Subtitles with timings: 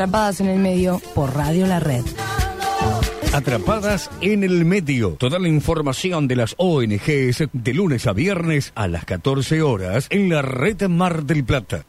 [0.00, 2.04] Atrapadas en el medio por Radio La Red.
[3.32, 5.16] Atrapadas en el medio.
[5.18, 10.28] Toda la información de las ONGs de lunes a viernes a las 14 horas en
[10.28, 11.84] la red Mar del Plata.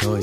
[0.00, 0.22] Soy,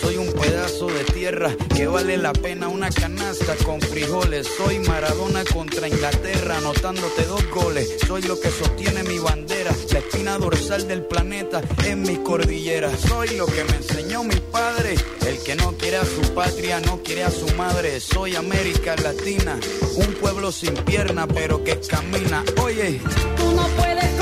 [0.00, 4.46] Soy un pedazo de tierra que vale la pena una canasta con frijoles.
[4.56, 7.96] Soy Maradona contra Inglaterra, anotándote dos goles.
[8.06, 12.90] Soy lo que sostiene mi bandera, la espina dorsal del planeta en mi cordillera.
[12.96, 14.94] Soy lo que me enseñó mi padre,
[15.26, 18.00] el que no quiere a su patria, no quiere a su madre.
[18.00, 19.58] Soy América Latina,
[19.96, 22.44] un pueblo sin pierna pero que camina.
[22.62, 23.00] Oye,
[23.36, 24.17] Tú no puedes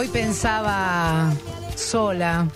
[0.00, 1.34] Hoy pensaba
[1.74, 2.48] sola,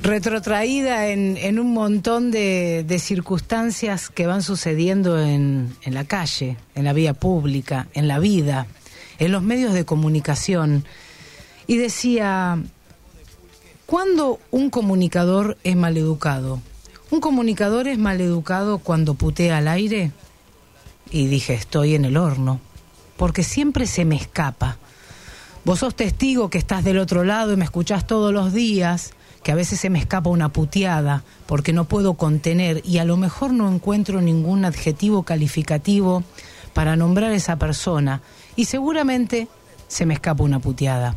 [0.00, 6.84] retrotraída en, un montón de, de circunstancias que van sucediendo en, en la calle, en
[6.84, 8.66] la vía pública, en la vida,
[9.18, 10.86] en los medios de comunicación.
[11.66, 12.58] Y decía,
[13.84, 16.58] ¿cuándo un comunicador es maleducado?
[17.10, 20.10] ¿Un comunicador es maleducado cuando putea al aire?
[21.10, 22.60] Y dije, estoy en el horno,
[23.18, 24.78] porque siempre se me escapa.
[25.66, 29.50] Vos sos testigo que estás del otro lado y me escuchás todos los días, que
[29.50, 33.52] a veces se me escapa una puteada porque no puedo contener y a lo mejor
[33.52, 36.22] no encuentro ningún adjetivo calificativo
[36.72, 38.22] para nombrar a esa persona
[38.54, 39.48] y seguramente
[39.88, 41.16] se me escapa una puteada.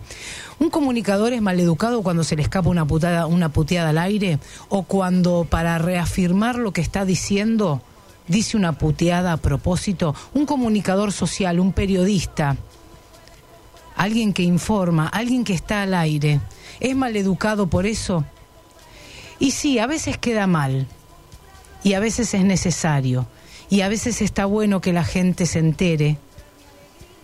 [0.57, 4.81] ¿Un comunicador es maleducado cuando se le escapa una puteada, una puteada al aire o
[4.81, 7.83] cuando para reafirmar lo que está diciendo
[8.27, 10.15] dice una puteada a propósito?
[10.33, 12.57] Un comunicador social, un periodista,
[13.99, 16.39] alguien que informa, alguien que está al aire,
[16.79, 18.23] ¿es maleducado por eso?
[19.39, 20.87] Y sí, a veces queda mal,
[21.83, 23.27] y a veces es necesario,
[23.69, 26.17] y a veces está bueno que la gente se entere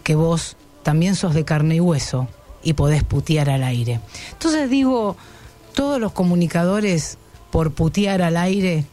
[0.03, 2.27] que vos también sos de carne y hueso
[2.61, 4.01] y podés putear al aire.
[4.33, 5.15] Entonces digo,
[5.73, 7.17] todos los comunicadores,
[7.51, 8.83] por putear al aire,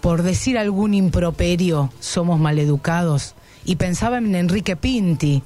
[0.00, 3.34] por decir algún improperio, somos maleducados.
[3.66, 5.42] Y pensaba en Enrique Pinti,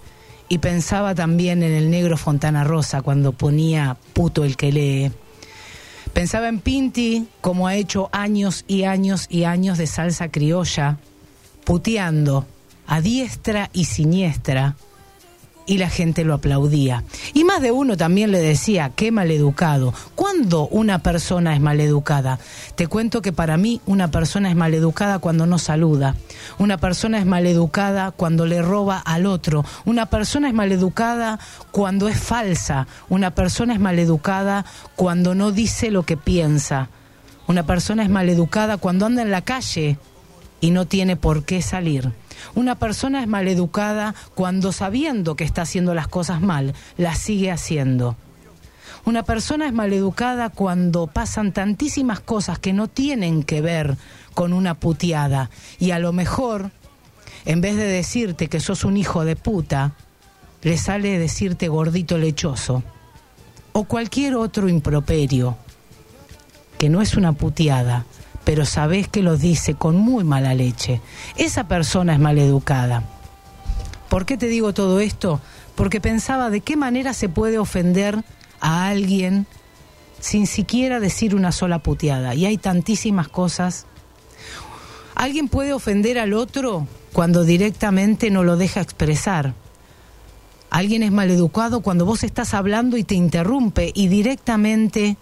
[0.50, 5.12] y pensaba también en el negro Fontana Rosa cuando ponía puto el que lee.
[6.12, 10.98] Pensaba en Pinti como ha hecho años y años y años de salsa criolla,
[11.64, 12.46] puteando
[12.88, 14.74] a diestra y siniestra,
[15.70, 17.04] y la gente lo aplaudía.
[17.32, 19.94] Y más de uno también le decía, qué maleducado.
[20.16, 22.40] ¿Cuándo una persona es maleducada?
[22.74, 26.16] Te cuento que para mí una persona es maleducada cuando no saluda.
[26.58, 29.64] Una persona es maleducada cuando le roba al otro.
[29.84, 31.38] Una persona es maleducada
[31.70, 32.88] cuando es falsa.
[33.08, 34.64] Una persona es maleducada
[34.96, 36.88] cuando no dice lo que piensa.
[37.46, 39.98] Una persona es maleducada cuando anda en la calle
[40.60, 42.12] y no tiene por qué salir.
[42.54, 48.16] Una persona es maleducada cuando sabiendo que está haciendo las cosas mal, las sigue haciendo.
[49.04, 53.96] Una persona es maleducada cuando pasan tantísimas cosas que no tienen que ver
[54.34, 56.70] con una puteada y a lo mejor,
[57.46, 59.92] en vez de decirte que sos un hijo de puta,
[60.62, 62.82] le sale decirte gordito lechoso
[63.72, 65.56] o cualquier otro improperio
[66.78, 68.04] que no es una puteada,
[68.50, 71.00] pero sabés que lo dice con muy mala leche.
[71.36, 73.04] Esa persona es maleducada.
[74.08, 75.40] ¿Por qué te digo todo esto?
[75.76, 78.24] Porque pensaba de qué manera se puede ofender
[78.58, 79.46] a alguien
[80.18, 82.34] sin siquiera decir una sola puteada.
[82.34, 83.86] Y hay tantísimas cosas.
[85.14, 89.54] Alguien puede ofender al otro cuando directamente no lo deja expresar.
[90.70, 95.16] Alguien es maleducado cuando vos estás hablando y te interrumpe y directamente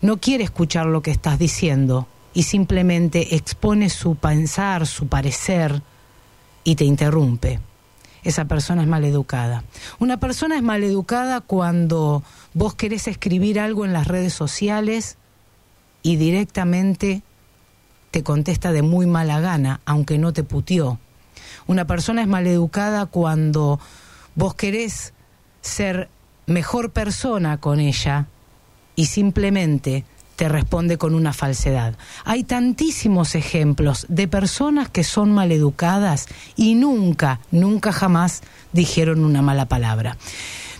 [0.00, 5.82] no quiere escuchar lo que estás diciendo y simplemente expone su pensar, su parecer
[6.64, 7.60] y te interrumpe.
[8.24, 9.64] Esa persona es maleducada.
[9.98, 15.16] Una persona es maleducada cuando vos querés escribir algo en las redes sociales
[16.02, 17.22] y directamente
[18.10, 20.98] te contesta de muy mala gana, aunque no te putió.
[21.66, 23.78] Una persona es maleducada cuando
[24.34, 25.12] vos querés
[25.60, 26.08] ser
[26.46, 28.26] mejor persona con ella
[28.96, 30.04] y simplemente
[30.36, 31.94] te responde con una falsedad.
[32.24, 36.26] Hay tantísimos ejemplos de personas que son maleducadas
[36.56, 38.42] y nunca, nunca jamás
[38.72, 40.16] dijeron una mala palabra.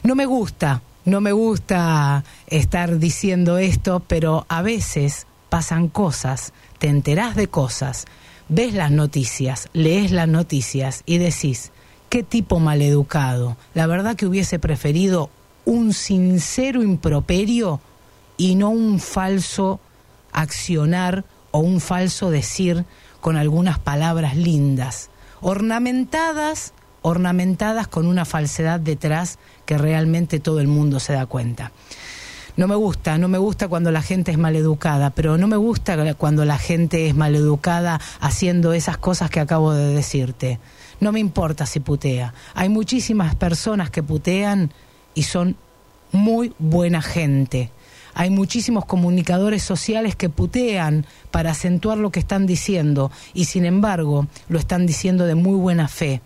[0.02, 6.88] No me gusta, no me gusta estar diciendo esto, pero a veces pasan cosas, te
[6.88, 8.06] enterás de cosas,
[8.48, 11.72] ves las noticias, lees las noticias y decís,
[12.08, 13.56] qué tipo maleducado.
[13.74, 15.30] La verdad que hubiese preferido
[15.64, 17.80] un sincero improperio
[18.36, 19.80] y no un falso
[20.32, 22.84] accionar o un falso decir
[23.20, 25.10] con algunas palabras lindas,
[25.40, 26.72] ornamentadas,
[27.02, 31.72] ornamentadas con una falsedad detrás que realmente todo el mundo se da cuenta.
[32.56, 36.14] No me gusta, no me gusta cuando la gente es maleducada, pero no me gusta
[36.14, 40.60] cuando la gente es maleducada haciendo esas cosas que acabo de decirte.
[41.00, 42.32] No me importa si putea.
[42.54, 44.72] Hay muchísimas personas que putean
[45.14, 45.56] y son
[46.12, 47.70] muy buena gente.
[48.14, 54.28] Hay muchísimos comunicadores sociales que putean para acentuar lo que están diciendo y sin embargo
[54.48, 56.20] lo están diciendo de muy buena fe,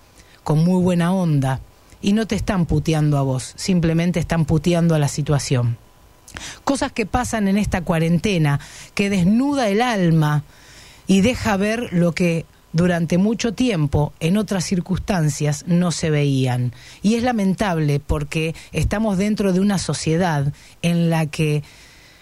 [0.45, 1.61] con muy buena onda
[2.03, 5.79] y no te están puteando a vos, simplemente están puteando a la situación.
[6.65, 8.61] Cosas que pasan en esta cuarentena,
[8.95, 10.45] que desnuda el alma
[11.07, 16.73] y deja ver lo que durante mucho tiempo, en otras circunstancias, no se veían.
[17.03, 21.63] Y es lamentable porque estamos dentro de una sociedad en la que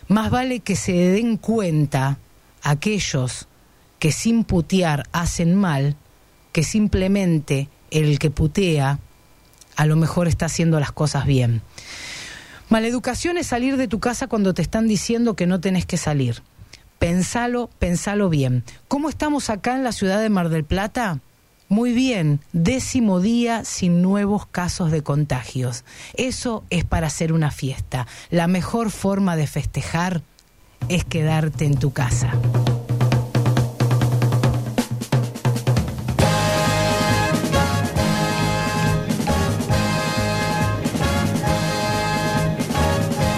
[0.09, 2.19] más vale que se den cuenta
[2.63, 3.49] aquellos
[3.99, 5.97] que sin putear hacen mal,
[6.53, 9.01] que simplemente el que putea
[9.75, 11.63] a lo mejor está haciendo las cosas bien.
[12.69, 16.43] Maleducación es salir de tu casa cuando te están diciendo que no tenés que salir.
[16.99, 18.65] Pensalo, pensalo bien.
[18.89, 21.21] ¿Cómo estamos acá en la ciudad de Mar del Plata?
[21.69, 25.85] Muy bien, décimo día sin nuevos casos de contagios.
[26.15, 28.07] Eso es para hacer una fiesta.
[28.31, 30.23] La mejor forma de festejar
[30.89, 32.33] es quedarte en tu casa.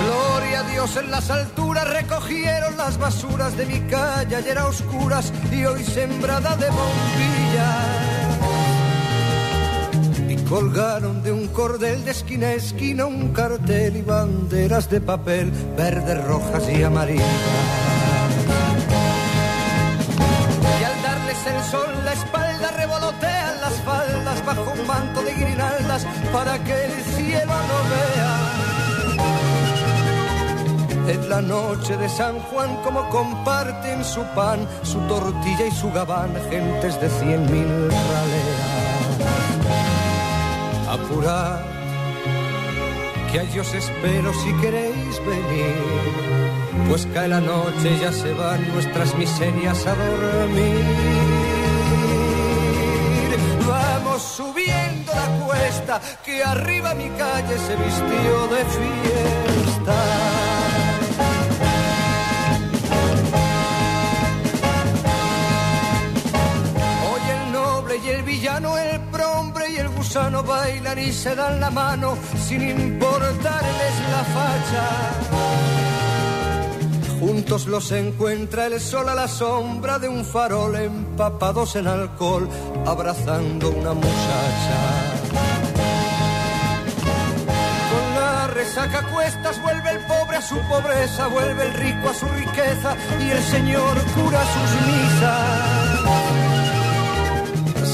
[0.04, 2.47] Gloria a Dios en las alturas recogieron
[2.88, 7.86] las basuras de mi calle ayer a oscuras y hoy sembrada de bombillas.
[10.26, 15.52] Y colgaron de un cordel de esquina a esquina un cartel y banderas de papel
[15.76, 17.26] verdes, rojas y amarillas.
[20.80, 26.06] Y al darles el sol la espalda revolotean las faldas bajo un manto de guirnaldas
[26.32, 28.47] para que el cielo no vea.
[31.08, 36.34] En la noche de San Juan como comparten su pan, su tortilla y su gabán
[36.50, 38.78] gentes de cien mil raleas.
[40.90, 41.60] Apurad,
[43.32, 45.76] que allí os espero si queréis venir,
[46.90, 50.84] pues cae la noche ya se van nuestras miserias a dormir.
[53.66, 60.17] Vamos subiendo la cuesta, que arriba mi calle se vistió de fiesta.
[70.08, 74.88] Prombre y el gusano bailan y se dan la mano sin importarles la facha.
[77.20, 82.48] Juntos los encuentra el sol a la sombra de un farol, empapados en alcohol,
[82.86, 84.78] abrazando una muchacha.
[87.90, 92.26] Con la resaca cuestas vuelve el pobre a su pobreza, vuelve el rico a su
[92.28, 96.57] riqueza y el Señor cura sus misas.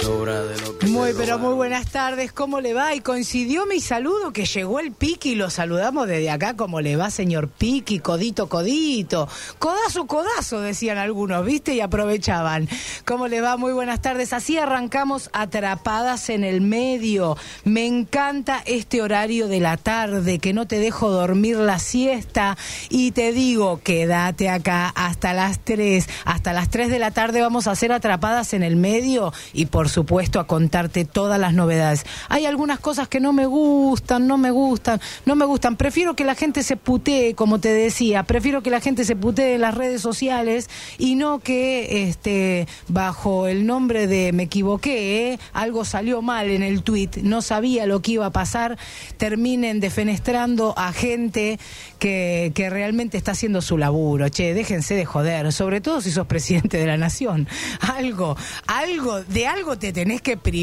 [0.00, 2.94] Sobra de lo Muy, pero muy buenas tardes, ¿cómo le va?
[2.94, 6.56] Y coincidió mi saludo que llegó el Piqui y lo saludamos desde acá.
[6.56, 7.98] ¿Cómo le va, señor Piqui?
[7.98, 9.28] Codito, codito.
[9.58, 11.74] Codazo, codazo, decían algunos, ¿viste?
[11.74, 12.66] Y aprovechaban.
[13.04, 13.58] ¿Cómo le va?
[13.58, 14.32] Muy buenas tardes.
[14.32, 17.36] Así arrancamos atrapadas en el medio.
[17.64, 22.56] Me encanta este horario de la tarde, que no te dejo dormir la siesta.
[22.88, 26.08] Y te digo, quédate acá hasta las 3.
[26.24, 29.90] Hasta las 3 de la tarde vamos a hacer atrapadas en el medio y por
[29.90, 32.06] supuesto a contarte todas las novedades.
[32.28, 35.74] Hay algunas cosas que no me gustan, no me gustan, no me gustan.
[35.74, 39.56] Prefiero que la gente se putee, como te decía, prefiero que la gente se putee
[39.56, 45.84] en las redes sociales y no que este bajo el nombre de me equivoqué, algo
[45.84, 48.78] salió mal en el tweet, no sabía lo que iba a pasar,
[49.16, 51.58] terminen defenestrando a gente
[51.98, 54.28] que, que realmente está haciendo su laburo.
[54.28, 57.48] Che, déjense de joder, sobre todo si sos presidente de la nación.
[57.80, 58.36] Algo,
[58.68, 60.59] algo, de algo te tenés que privar,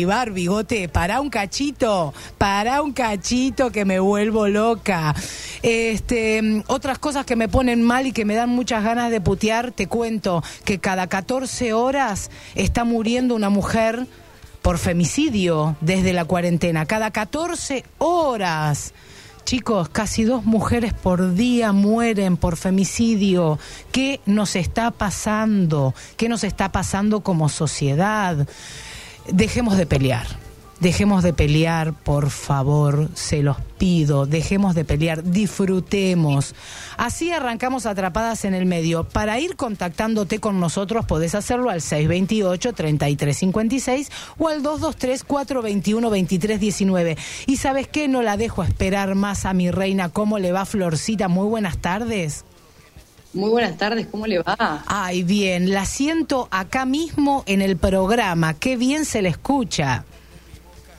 [0.92, 5.16] Para un cachito, para un cachito que me vuelvo loca.
[5.62, 9.72] Este, otras cosas que me ponen mal y que me dan muchas ganas de putear,
[9.72, 14.08] te cuento que cada 14 horas está muriendo una mujer
[14.62, 16.86] por femicidio desde la cuarentena.
[16.86, 18.94] Cada 14 horas.
[19.48, 23.60] Chicos, casi dos mujeres por día mueren por femicidio.
[23.94, 25.96] ¿Qué nos está pasando?
[26.18, 28.46] ¿Qué nos está pasando como sociedad?
[29.32, 30.28] Dejemos de pelear.
[30.80, 34.28] Dejemos de pelear, por favor, se los pido.
[34.28, 36.54] Dejemos de pelear, disfrutemos.
[36.98, 39.04] Así arrancamos atrapadas en el medio.
[39.04, 47.18] Para ir contactándote con nosotros podés hacerlo al 628-3356 o al 223-421-2319.
[47.48, 50.10] Y sabes qué, no la dejo esperar más a mi reina.
[50.10, 51.28] ¿Cómo le va Florcita?
[51.28, 52.46] Muy buenas tardes.
[53.34, 54.84] Muy buenas tardes, ¿cómo le va?
[54.88, 58.54] Ay, bien, la siento acá mismo en el programa.
[58.56, 60.06] Qué bien se le escucha.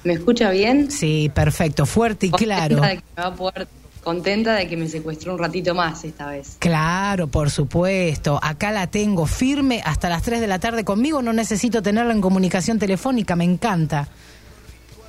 [0.05, 0.91] ¿Me escucha bien?
[0.91, 2.77] Sí, perfecto, fuerte y claro.
[2.79, 3.69] Contenta de que me va a poder-
[4.05, 6.57] contenta de que me secuestró un ratito más esta vez.
[6.61, 8.39] Claro, por supuesto.
[8.43, 11.21] Acá la tengo firme hasta las 3 de la tarde conmigo.
[11.21, 14.09] No necesito tenerla en comunicación telefónica, me encanta.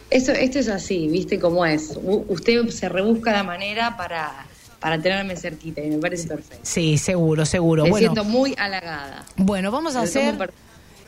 [0.10, 1.98] Eso, esto es así, ¿viste cómo es?
[2.02, 4.48] U- usted se rebusca la manera para,
[4.80, 6.62] para tenerme cerquita y me parece perfecto.
[6.64, 7.84] Sí, seguro, seguro.
[7.84, 9.26] Me bueno, siento muy halagada.
[9.38, 10.52] bueno, vamos a hacer...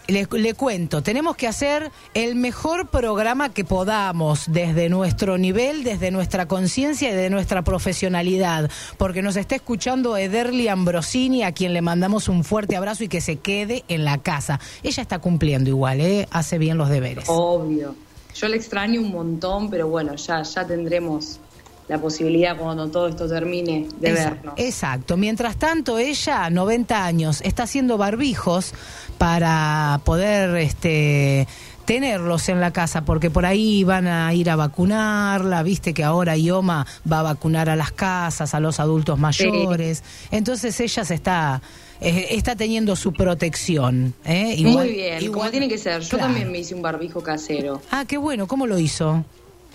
[0.07, 6.47] le cuento, tenemos que hacer el mejor programa que podamos desde nuestro nivel, desde nuestra
[6.47, 12.27] conciencia y de nuestra profesionalidad, porque nos está escuchando Ederly Ambrosini, a quien le mandamos
[12.27, 14.59] un fuerte abrazo y que se quede en la casa.
[14.83, 16.27] Ella está cumpliendo igual, ¿eh?
[16.31, 17.25] hace bien los deberes.
[17.27, 17.95] Obvio.
[18.35, 21.39] Yo le extraño un montón, pero bueno, ya, ya tendremos
[21.91, 24.53] la posibilidad cuando todo esto termine de vernos.
[24.55, 25.17] Exacto.
[25.17, 28.73] Mientras tanto, ella, 90 años, está haciendo barbijos
[29.17, 31.47] para poder este
[31.83, 36.37] tenerlos en la casa, porque por ahí van a ir a vacunarla, viste que ahora
[36.37, 40.01] IOMA va a vacunar a las casas, a los adultos mayores.
[40.31, 41.61] Entonces ella se está,
[41.99, 44.13] eh, está teniendo su protección.
[44.23, 44.55] ¿eh?
[44.57, 46.01] Igual- Muy bien, como igual- tiene que ser.
[46.01, 46.25] Yo Claro.
[46.27, 47.81] también me hice un barbijo casero.
[47.91, 49.25] Ah, qué bueno, ¿cómo lo hizo?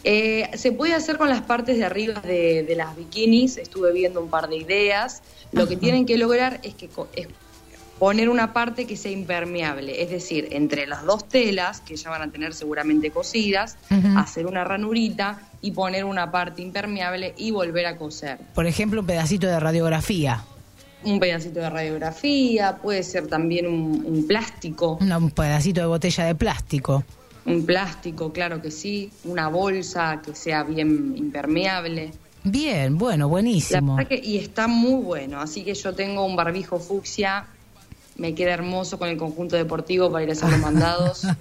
[0.09, 4.21] Eh, se puede hacer con las partes de arriba de, de las bikinis, estuve viendo
[4.23, 5.21] un par de ideas.
[5.51, 7.27] Lo que tienen que lograr es que es
[7.99, 12.23] poner una parte que sea impermeable, es decir, entre las dos telas, que ya van
[12.23, 13.79] a tener seguramente cosidas,
[14.17, 18.39] hacer una ranurita y poner una parte impermeable y volver a coser.
[18.55, 20.45] Por ejemplo, un pedacito de radiografía,
[21.05, 26.25] Un pedacito de radiografía, puede ser también un, un plástico, una- un pedacito de botella
[26.27, 27.03] de plástico.
[27.47, 32.13] Un plástico, claro que sí, una bolsa que sea bien impermeable.
[32.45, 33.97] Bien, bueno, buenísimo.
[34.09, 37.47] que, y está muy bueno, así que yo tengo un barbijo fucsia,
[38.17, 41.23] me queda hermoso con el conjunto deportivo para ir a hacer los mandados.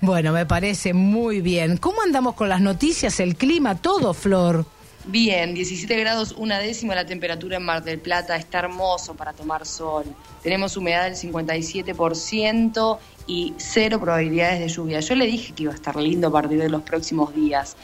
[0.00, 1.76] Bueno, me parece muy bien.
[1.76, 4.64] ¿Cómo andamos con las noticias, el clima, todo, Flor?
[5.06, 9.66] Bien, 17 grados, una décima la temperatura en Mar del Plata, está hermoso para tomar
[9.66, 10.04] sol.
[10.42, 12.98] Tenemos humedad del 57%
[13.28, 15.00] y cero probabilidades de lluvia.
[15.00, 17.76] Yo le dije que iba a estar lindo a partir de los próximos días.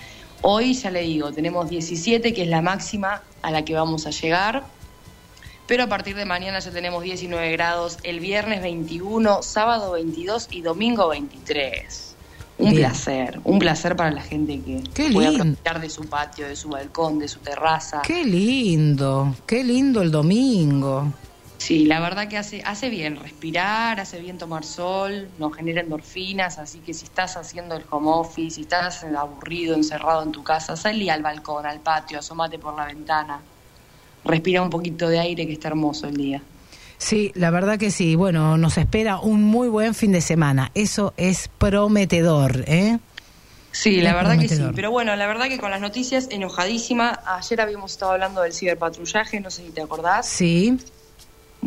[0.43, 4.11] Hoy ya le digo, tenemos 17, que es la máxima a la que vamos a
[4.11, 4.65] llegar.
[5.67, 10.63] Pero a partir de mañana ya tenemos 19 grados, el viernes 21, sábado 22 y
[10.63, 12.15] domingo 23.
[12.57, 12.83] Un Bien.
[12.83, 15.43] placer, un placer para la gente que Qué puede lindo.
[15.43, 18.03] aprovechar de su patio, de su balcón, de su terraza.
[18.03, 21.13] Qué lindo, qué lindo el domingo.
[21.65, 26.59] Sí, la verdad que hace, hace bien respirar, hace bien tomar sol, nos genera endorfinas,
[26.59, 30.77] así que si estás haciendo el home office, si estás aburrido, encerrado en tu casa,
[30.77, 33.41] salí al balcón, al patio, asómate por la ventana,
[34.27, 36.43] respira un poquito de aire que está hermoso el día.
[36.99, 38.15] Sí, la verdad que sí.
[38.15, 40.71] Bueno, nos espera un muy buen fin de semana.
[40.75, 42.99] Eso es prometedor, ¿eh?
[43.73, 44.63] Sí, la verdad que sí.
[44.75, 47.21] Pero bueno, la verdad que con las noticias, enojadísima.
[47.25, 50.27] Ayer habíamos estado hablando del ciberpatrullaje, no sé si te acordás.
[50.27, 50.79] Sí.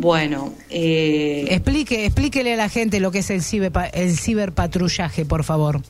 [0.00, 5.42] Bueno, eh, Explique, explíquele a la gente lo que es el, ciberpa- el ciberpatrullaje, por
[5.42, 5.80] favor.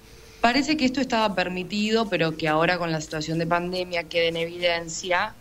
[0.41, 4.37] parece que esto estaba permitido, pero que ahora con la situación de pandemia queda en
[4.39, 5.35] evidencia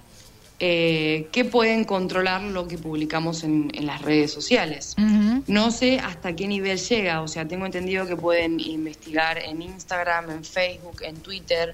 [0.60, 4.96] eh, que pueden controlar lo que publicamos en, en las redes sociales.
[5.48, 10.30] No sé hasta qué nivel llega, o sea, tengo entendido que pueden investigar en Instagram,
[10.32, 11.74] en Facebook, en Twitter.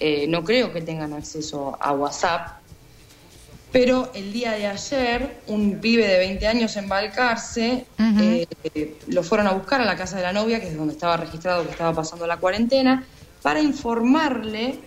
[0.00, 2.61] Eh, no creo que tengan acceso a WhatsApp.
[3.72, 7.86] Pero el día de ayer, un pibe de 20 años en Balcarce
[8.20, 10.92] eh, eh, lo fueron a buscar a la casa de la novia, que es donde
[10.92, 13.06] estaba registrado que estaba pasando la cuarentena,
[13.40, 14.78] para informarle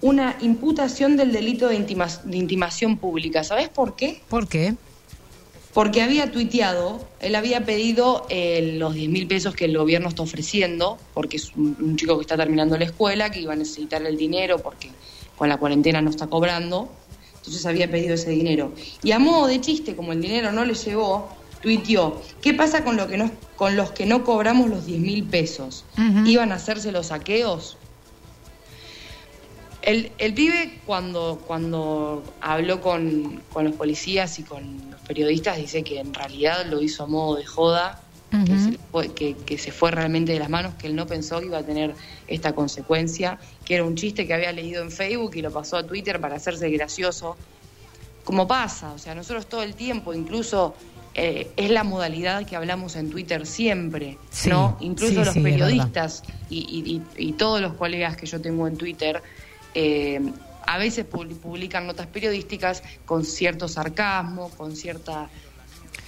[0.00, 3.44] una imputación del delito de, intima- de intimación pública.
[3.44, 4.22] ¿Sabes por qué?
[4.28, 4.74] ¿Por qué?
[5.74, 10.22] Porque había tuiteado, él había pedido eh, los 10 mil pesos que el gobierno está
[10.22, 14.02] ofreciendo, porque es un, un chico que está terminando la escuela, que iba a necesitar
[14.04, 14.90] el dinero porque
[15.36, 16.88] con la cuarentena no está cobrando.
[17.38, 18.72] Entonces había pedido ese dinero.
[19.02, 21.28] Y a modo de chiste, como el dinero no le llegó,
[21.62, 25.24] tuiteó, ¿qué pasa con, lo que no, con los que no cobramos los 10 mil
[25.24, 25.84] pesos?
[26.24, 27.76] ¿Iban a hacerse los saqueos?
[29.82, 35.82] El, el pibe cuando, cuando habló con, con los policías y con los periodistas dice
[35.82, 39.90] que en realidad lo hizo a modo de joda, que, se que, que se fue
[39.90, 41.94] realmente de las manos, que él no pensó que iba a tener
[42.26, 43.38] esta consecuencia,
[43.68, 46.36] que era un chiste que había leído en Facebook y lo pasó a Twitter para
[46.36, 47.36] hacerse gracioso.
[48.24, 50.74] Como pasa, o sea, nosotros todo el tiempo, incluso
[51.14, 54.78] eh, es la modalidad que hablamos en Twitter siempre, Sí, ¿no?
[54.80, 58.66] Incluso sí, los sí, periodistas y, y- y- y todos los colegas que yo tengo
[58.66, 59.22] en Twitter
[59.74, 60.18] eh,
[60.66, 65.28] a veces pu- publican notas periodísticas con cierto sarcasmo, con cierta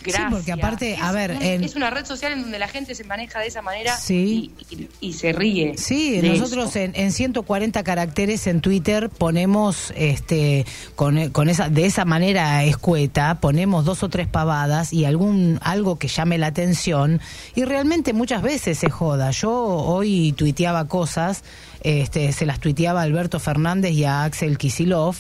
[0.03, 0.29] gracia.
[0.31, 2.95] porque aparte, a Es ver, un- en- es una red social en donde la gente
[2.95, 4.51] se maneja de esa manera Sí.
[4.71, 5.77] y, y- y se ríe.
[5.77, 10.65] Sí, nosotros en, en 140 caracteres en Twitter ponemos este
[10.97, 15.99] con, con esa de esa manera escueta, ponemos dos o tres pavadas y algún algo
[15.99, 17.21] que llame la atención
[17.55, 19.31] y realmente muchas veces se joda.
[19.31, 21.43] Yo hoy tuiteaba cosas,
[21.83, 25.17] este se las tuiteaba a Alberto Fernández y a Axel Kisilov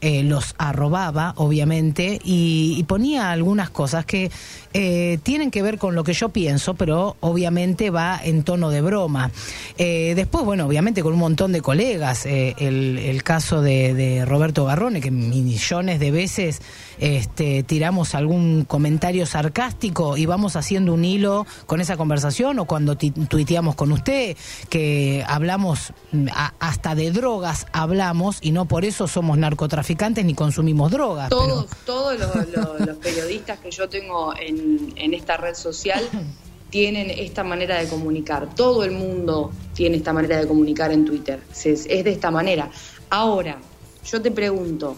[0.00, 4.30] eh, los arrobaba, obviamente, y, y ponía algunas cosas que
[4.74, 8.80] eh, tienen que ver con lo que yo pienso, pero obviamente va en tono de
[8.82, 9.30] broma.
[9.78, 14.24] Eh, después, bueno, obviamente con un montón de colegas, eh, el, el caso de, de
[14.24, 16.60] Roberto Garrone, que millones de veces
[16.98, 22.96] este, tiramos algún comentario sarcástico y vamos haciendo un hilo con esa conversación, o cuando
[22.96, 24.36] tuiteamos con usted,
[24.68, 30.34] que hablamos mm, a- hasta de drogas, hablamos, y no por eso somos narcotraficantes ni
[30.34, 31.28] consumimos drogas.
[31.30, 34.63] pero- Todos, todos los, los- los periodistas que yo tengo en,
[34.96, 36.02] en esta red social
[36.70, 38.54] tienen esta manera de comunicar.
[38.54, 41.40] Todo el mundo tiene esta manera de comunicar en Twitter.
[41.52, 42.70] Es, es de esta manera.
[43.10, 43.60] Ahora,
[44.04, 44.96] yo te pregunto,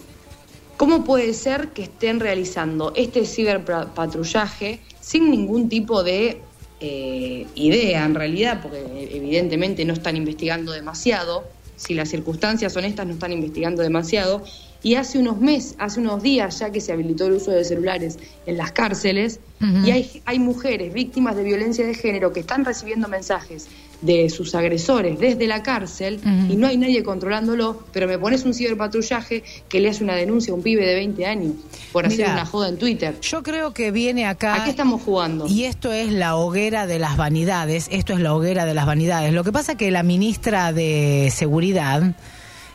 [0.76, 6.40] ¿cómo puede ser que estén realizando este ciberpatrullaje sin ningún tipo de
[6.80, 8.60] eh, idea en realidad?
[8.62, 11.44] Porque evidentemente no están investigando demasiado.
[11.76, 14.42] Si las circunstancias son estas, no están investigando demasiado.
[14.86, 18.20] Y hace unos meses, hace unos días ya que se habilitó el uso de celulares
[18.46, 19.40] en las cárceles,
[19.84, 23.66] y hay, hay mujeres víctimas de violencia de género que están recibiendo mensajes
[24.00, 28.54] de sus agresores desde la cárcel y no hay nadie controlándolo, pero me pones un
[28.54, 31.54] ciberpatrullaje que le hace una denuncia a un pibe de 20 años
[31.92, 32.34] por hacer Mirá.
[32.34, 33.18] una joda en Twitter.
[33.22, 34.54] Yo creo que viene acá.
[34.54, 35.48] ¿A qué estamos jugando?
[35.48, 39.32] Y esto es la hoguera de las vanidades, esto es la hoguera de las vanidades.
[39.32, 42.14] Lo que pasa que la ministra de Seguridad,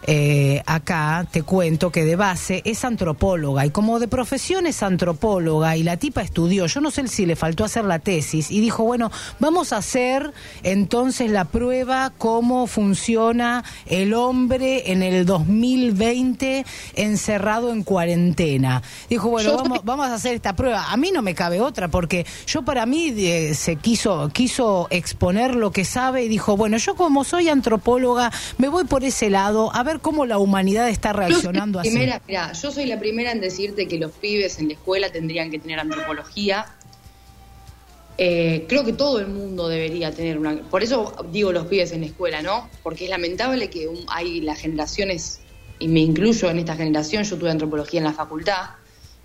[0.08, 5.78] eh, acá te cuento que de base es antropóloga y como de profesión es antropóloga
[5.78, 8.84] y la tipa estudió, yo no sé si le faltó hacer la tesis y dijo,
[8.84, 10.34] bueno, vamos a hacer
[10.64, 18.82] entonces la prueba cómo funciona el hombre en el 2020 encerrado en cuarentena.
[19.10, 20.92] Dijo, bueno, vamos a hacer esta prueba.
[20.92, 25.56] A mí no me cabe otra porque yo para mí eh, se quiso quiso exponer
[25.56, 29.74] lo que sabe y dijo, bueno, yo como soy antropóloga me voy por ese lado
[29.74, 31.98] a ver cómo la humanidad está reaccionando yo soy así.
[31.98, 35.52] primera, mirá, yo soy la primera en decirte que los pibes en la escuela tendrían
[35.52, 36.66] que tener antropología.
[38.18, 40.58] Eh, creo que todo el mundo debería tener una.
[40.70, 42.70] Por eso digo los pibes en la escuela, ¿no?
[42.84, 45.40] Porque es lamentable que hay las generaciones,
[45.80, 48.70] y me incluyo en esta generación, yo tuve antropología en la facultad,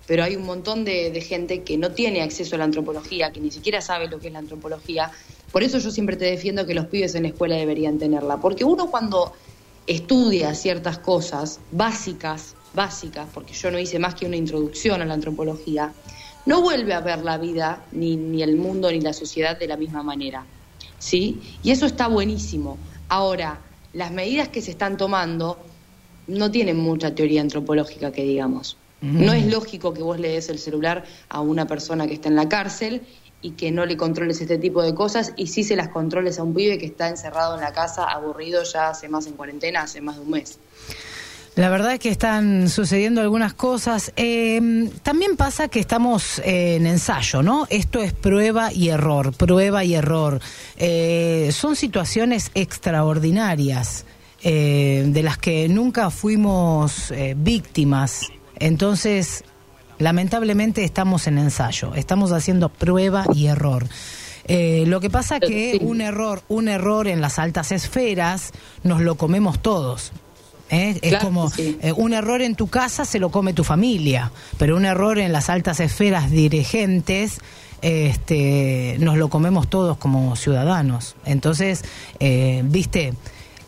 [0.07, 3.39] pero hay un montón de, de gente que no tiene acceso a la antropología, que
[3.39, 5.11] ni siquiera sabe lo que es la antropología.
[5.51, 8.37] Por eso yo siempre te defiendo que los pibes en la escuela deberían tenerla.
[8.37, 9.33] Porque uno cuando
[9.87, 15.13] estudia ciertas cosas básicas, básicas, porque yo no hice más que una introducción a la
[15.13, 15.93] antropología,
[16.45, 19.77] no vuelve a ver la vida, ni, ni el mundo, ni la sociedad de la
[19.77, 20.45] misma manera.
[20.99, 21.41] ¿Sí?
[21.63, 22.77] Y eso está buenísimo.
[23.09, 23.59] Ahora,
[23.93, 25.57] las medidas que se están tomando
[26.27, 28.77] no tienen mucha teoría antropológica que digamos.
[28.99, 32.35] No es lógico que vos le des el celular a una persona que está en
[32.35, 33.03] la cárcel
[33.47, 36.43] y que no le controles este tipo de cosas y sí se las controles a
[36.43, 40.01] un pibe que está encerrado en la casa, aburrido ya hace más en cuarentena, hace
[40.01, 40.59] más de un mes.
[41.55, 44.11] La verdad es que están sucediendo algunas cosas.
[44.17, 47.67] Eh, también pasa que estamos eh, en ensayo, ¿no?
[47.69, 50.41] Esto es prueba y error, prueba y error.
[50.75, 54.05] Eh, son situaciones extraordinarias
[54.43, 58.27] de las que nunca fuimos víctimas.
[58.59, 59.43] Entonces,
[59.99, 63.87] lamentablemente estamos en ensayo, estamos haciendo prueba y error.
[64.45, 69.15] Eh, lo que pasa que un error, un error en las altas esferas nos lo
[69.15, 70.13] comemos todos.
[70.69, 70.97] ¿eh?
[71.01, 71.77] Es como sí.
[71.81, 75.33] eh, un error en tu casa se lo come tu familia, pero un error en
[75.33, 77.39] las altas esferas dirigentes
[77.81, 81.15] este, nos lo comemos todos como ciudadanos.
[81.25, 81.83] Entonces,
[82.19, 83.13] eh, viste,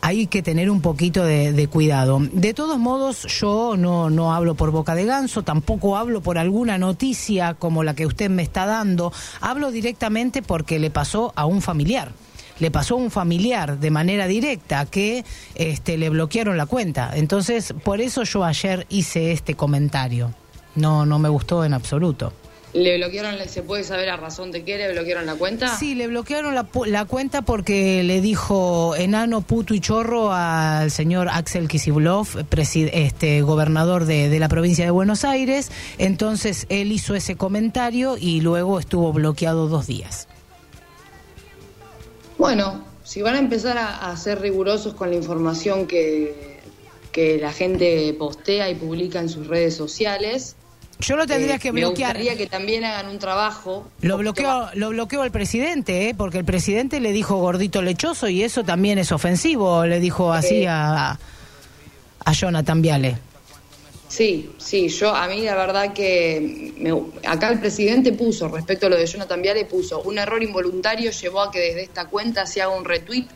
[0.00, 2.20] hay que tener un poquito de, cuidado.
[2.32, 6.78] De todos modos, yo no, no hablo por boca de ganso, tampoco hablo por alguna
[6.78, 11.62] noticia como la que usted me está dando, hablo directamente porque le pasó a un
[11.62, 12.12] familiar.
[12.58, 17.10] Le pasó a un familiar de manera directa que este, le bloquearon la cuenta.
[17.14, 20.34] Entonces, por eso yo ayer hice este comentario.
[20.74, 22.34] No, no me gustó en absoluto.
[22.72, 25.76] ¿Le bloquearon, se puede saber a razón de qué le bloquearon la cuenta?
[25.76, 31.28] Sí, le bloquearon la, la cuenta porque le dijo enano, puto y chorro al señor
[31.28, 32.36] Axel Kicillof,
[32.92, 35.72] este, gobernador de, de la provincia de Buenos Aires.
[35.98, 40.28] Entonces él hizo ese comentario y luego estuvo bloqueado dos días.
[42.38, 46.60] Bueno, si van a empezar a, a ser rigurosos con la información que,
[47.10, 50.54] que la gente postea y publica en sus redes sociales,
[51.00, 52.16] Yo lo tendría eh, que me bloquear.
[52.16, 53.88] gustaría que también hagan un trabajo.
[54.02, 56.14] Lo bloqueó, lo bloqueó el presidente, ¿eh?
[56.14, 60.62] porque el presidente le dijo gordito lechoso y eso también es ofensivo, le dijo así
[60.62, 60.68] Eh.
[60.68, 61.18] a,
[62.24, 63.16] a Jonathan Viale.
[64.08, 68.88] Sí, sí, yo a mí la verdad que me- acá el presidente puso, respecto a
[68.90, 72.60] lo de Jonathan Viale, puso un error involuntario llevó a que desde esta cuenta se
[72.60, 73.26] haga un retweet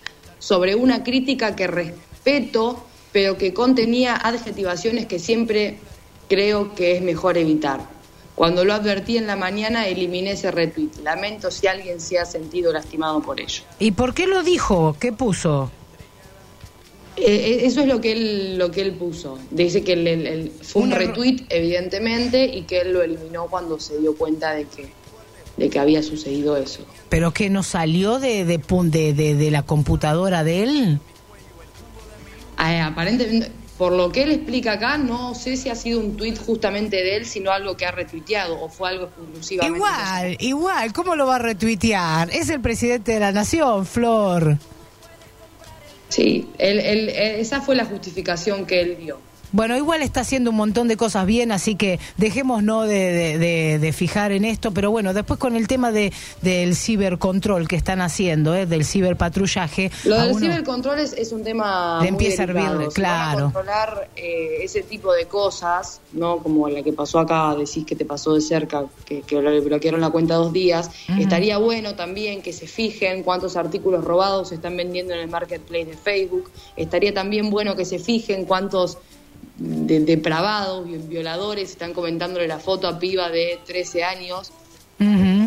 [0.40, 5.78] sobre una crítica que respeto, pero que contenía adjetivaciones que siempre
[6.28, 7.80] creo que es mejor evitar.
[8.34, 10.90] Cuando lo advertí en la mañana eliminé ese retweet.
[11.04, 13.62] Lamento si alguien se ha sentido lastimado por ello.
[13.78, 14.96] ¿Y por qué lo dijo?
[14.98, 15.70] ¿Qué puso?
[17.16, 19.38] Eh, eso es lo que él lo que él puso.
[19.52, 23.46] Dice que el- el- el- fue un Un retweet, evidentemente, y que él lo eliminó
[23.46, 24.88] cuando se dio cuenta de que,
[25.56, 26.84] de que había sucedido eso.
[27.10, 30.98] ¿Pero que no salió de, de, de, de- de la computadora de él?
[32.58, 36.36] Eh, aparentemente, por lo que él explica acá, no sé si ha sido un tweet
[36.36, 39.76] justamente de él, sino algo que ha retuiteado o fue algo exclusivamente.
[39.78, 42.30] Igual, igual, ¿cómo lo va a retuitear?
[42.30, 44.58] Es el presidente de la nación, Flor.
[46.08, 49.18] Sí, él- él- esa fue la justificación que él dio.
[49.54, 53.78] Bueno, igual está haciendo un montón de cosas bien, así que dejémonos de, de, de-
[53.78, 54.72] de fijar en esto.
[54.72, 56.12] Pero bueno, después con el tema de,
[56.42, 58.66] del cibercontrol que están haciendo, ¿eh?
[58.66, 59.92] del ciberpatrullaje.
[60.06, 63.42] Lo del uno- cibercontrol es, es un tema Le muy empieza a hervir, Si claro.
[63.44, 68.04] controlar eh, ese tipo de cosas, no como la que pasó acá, decís que te
[68.04, 72.52] pasó de cerca, que, que le bloquearon la cuenta dos días, estaría bueno también que
[72.52, 76.50] se fijen cuántos artículos robados se están vendiendo en el marketplace de Facebook.
[76.76, 78.98] Estaría también bueno que se fijen cuántos
[79.56, 84.52] de- depravados, vi- violadores están comentándole la foto a piba de 13 años.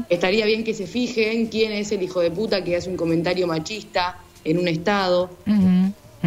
[0.09, 3.47] Estaría bien que se fijen quién es el hijo de puta que hace un comentario
[3.47, 5.29] machista en un estado.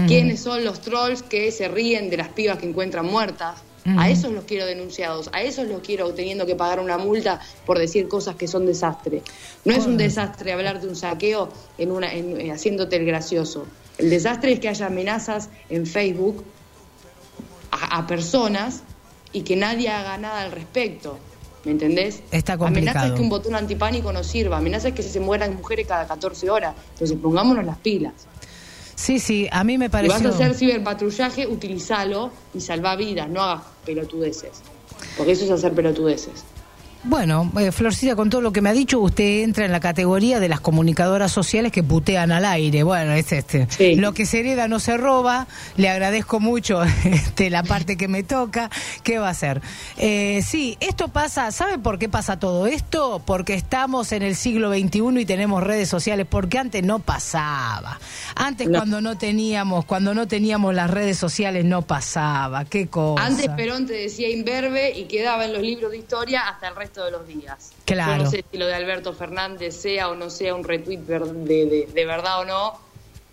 [0.07, 3.61] ¿Quiénes son los trolls que se ríen de las pibas que encuentran muertas?
[3.99, 7.79] A esos los quiero denunciados, a esos los quiero teniendo que pagar una multa por
[7.79, 9.23] decir cosas que son desastre.
[9.65, 13.67] No es un desastre hablar de un saqueo en una, en- eh, haciéndote el gracioso.
[13.99, 16.45] El desastre es que haya amenazas en Facebook
[17.81, 18.83] a, a personas
[19.33, 21.19] y que nadie haga nada al respecto.
[21.65, 22.23] ¿Me entendés?
[22.31, 23.15] Está Amenazas complicado.
[23.15, 26.75] que un botón antipánico no sirva, amenazas que se mueran mujeres cada 14 horas.
[26.95, 28.15] Entonces pongámonos las pilas.
[28.95, 30.15] Sí, sí, a mí me Si pareció...
[30.15, 34.63] vas a hacer ciberpatrullaje, utilízalo y salva vidas, no hagas pelotudeces.
[35.17, 36.45] Porque eso es hacer pelotudeces.
[37.03, 40.39] Bueno, eh, Florcita, con todo lo que me ha dicho, usted entra en la categoría
[40.39, 42.83] de las comunicadoras sociales que putean al aire.
[42.83, 43.67] Bueno, es este.
[43.71, 43.95] Sí.
[43.97, 45.47] Lo que se hereda no se roba.
[45.77, 48.71] Le agradezco mucho este, la parte que me toca.
[49.03, 49.63] ¿Qué va a hacer?
[49.97, 51.51] Eh, sí, esto pasa.
[51.53, 53.23] ¿Sabe por qué pasa todo esto?
[53.25, 56.27] Porque estamos en el siglo XXI y tenemos redes sociales.
[56.29, 57.99] Porque antes no pasaba.
[58.37, 58.77] Antes No.
[58.79, 62.67] cuando no teníamos, cuando no teníamos las redes sociales no pasaba.
[62.67, 63.25] Qué cosa.
[63.25, 66.90] Antes Perón te decía imberbe y quedaba en los libros de historia hasta el resto
[66.95, 67.73] de los días.
[67.85, 68.17] Claro.
[68.19, 71.89] Yo no sé si lo de Alberto Fernández sea o no sea un retweet de-
[71.93, 72.79] de verdad o no,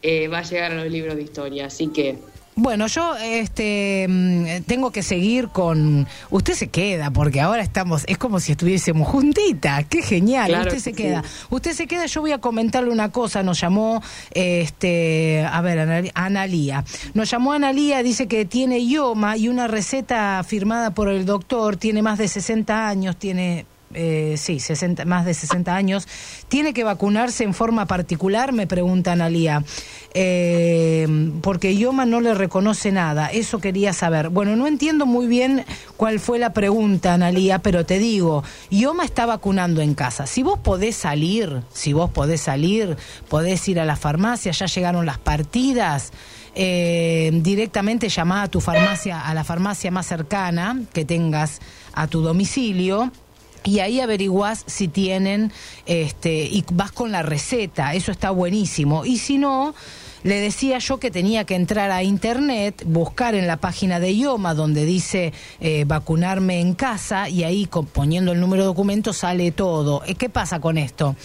[0.02, 1.66] eh, va a llegar a los libros de historia.
[1.66, 2.18] Así que
[2.60, 8.18] Bueno, yo este mm, tengo que seguir con usted se queda porque ahora estamos es
[8.18, 10.96] como si estuviésemos juntitas, qué genial, Claro usted que se sí.
[10.96, 11.24] queda.
[11.52, 16.10] Usted se queda, yo voy a comentarle una cosa, nos llamó este, a ver, Ana-
[16.16, 16.84] Analía.
[17.14, 22.02] Nos llamó Analía, dice que tiene ioma y una receta firmada por el doctor, tiene
[22.02, 26.08] más de 60 años, tiene eh, sí, 60, más de 60 años,
[26.48, 28.52] ¿tiene que vacunarse en forma particular?
[28.52, 29.64] Me pregunta Analía.
[30.14, 31.08] Eh,
[31.42, 34.30] porque Ioma no le reconoce nada, eso quería saber.
[34.30, 39.26] Bueno, no entiendo muy bien cuál fue la pregunta, Analía, pero te digo, Ioma está
[39.26, 40.28] vacunando en casa.
[40.28, 42.98] Si vos podés salir, si vos podés salir,
[43.30, 46.12] podés ir a la farmacia, ya llegaron las partidas
[46.60, 51.62] eh, directamente llama a tu farmacia, a la farmacia más cercana que tengas
[51.94, 53.12] a tu domicilio.
[53.68, 55.52] Y ahí averiguás si tienen,
[55.86, 59.04] este, y vas con la receta, eso está buenísimo.
[59.04, 59.76] Y si no,
[60.24, 64.54] le decía yo que tenía que entrar a internet, buscar en la página de IOMA
[64.54, 70.02] donde dice eh, vacunarme en casa y ahí poniendo el número de documento sale todo.
[70.06, 71.18] Eh, ¿Qué pasa con esto?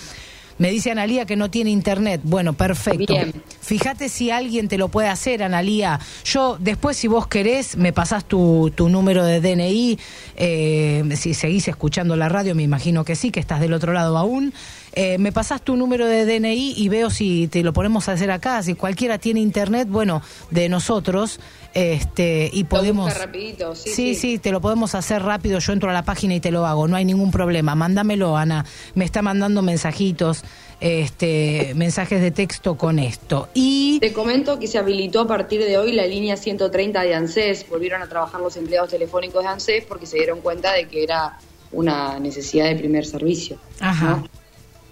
[0.62, 2.20] Me dice Analía que no tiene internet.
[2.22, 3.12] Bueno, perfecto.
[3.12, 3.32] Bien.
[3.60, 5.98] Fíjate si alguien te lo puede hacer, Analía.
[6.24, 9.98] Yo, después, si vos querés, me pasás tu, tu número de DNI.
[10.36, 14.16] eh, si seguís escuchando la radio, me imagino que sí, que estás del otro lado
[14.16, 14.54] aún.
[14.92, 18.30] Eh, me pasás tu número de DNI y veo si te lo ponemos a hacer
[18.30, 18.62] acá.
[18.62, 20.22] Si cualquiera tiene internet, bueno,
[20.52, 21.40] de nosotros,
[21.74, 23.16] este, y podemos.
[23.16, 24.14] rapidito, sí, sí, sí.
[24.14, 25.58] sí, te lo podemos hacer rápido.
[25.58, 26.86] Yo entro a la página y te lo hago.
[26.88, 27.74] No hay ningún problema.
[27.74, 28.64] Mándamelo, Ana.
[28.94, 30.42] Me está mandando mensajitos,
[30.80, 33.48] este, mensajes de texto con esto.
[33.54, 33.98] Y.
[34.00, 37.68] Te comento que se habilitó a partir de hoy la línea 130 de ANSES.
[37.68, 41.38] Volvieron a trabajar los empleados telefónicos de ANSES porque se dieron cuenta de que era
[41.72, 43.56] una necesidad de primer servicio.
[43.80, 44.10] Ajá.
[44.10, 44.28] ¿no?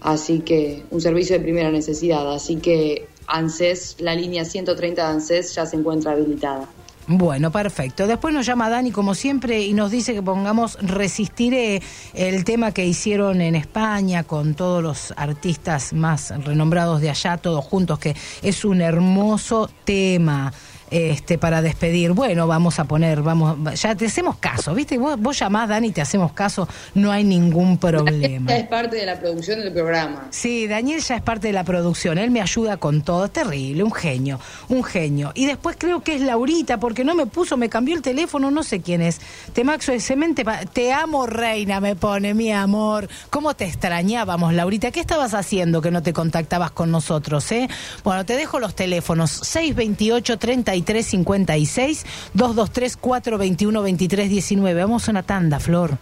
[0.01, 2.33] Así que, un servicio de primera necesidad.
[2.33, 6.67] Así que ANSES, la línea 130 de ANSES ya se encuentra habilitada.
[7.07, 8.07] Bueno, perfecto.
[8.07, 11.81] Después nos llama Dani, como siempre, y nos dice que pongamos Resistiré,
[12.13, 17.65] el tema que hicieron en España con todos los artistas más renombrados de allá, todos
[17.65, 20.53] juntos, que es un hermoso tema.
[20.91, 24.97] Este, para despedir, bueno, vamos a poner, vamos, ya te hacemos caso, ¿viste?
[24.97, 28.51] Vos, vos llamás, Dani, te hacemos caso, no hay ningún problema.
[28.51, 30.27] Esta es parte de la producción del programa.
[30.31, 33.83] Sí, Daniel ya es parte de la producción, él me ayuda con todo, es terrible,
[33.83, 35.31] un genio, un genio.
[35.33, 38.61] Y después creo que es Laurita, porque no me puso, me cambió el teléfono, no
[38.61, 39.21] sé quién es.
[39.53, 43.07] Temaxo de Cemente, te amo reina, me pone, mi amor.
[43.29, 44.91] ¿Cómo te extrañábamos, Laurita?
[44.91, 47.69] ¿Qué estabas haciendo que no te contactabas con nosotros, eh?
[48.03, 50.37] Bueno, te dejo los teléfonos, 628
[50.81, 55.97] 3356 223 421 2319 Vamos a una tanda, Flor.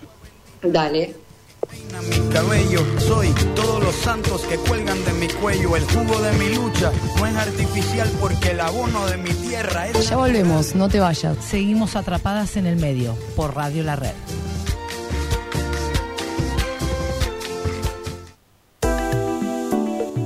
[0.61, 1.15] Dale.
[2.09, 5.75] Mi cabello, soy todos los santos que cuelgan de mi cuello.
[5.75, 10.09] El jugo de mi lucha no es artificial porque el abono de mi tierra es.
[10.09, 11.37] Ya volvemos, no te vayas.
[11.43, 14.13] Seguimos atrapadas en el medio por Radio La Red.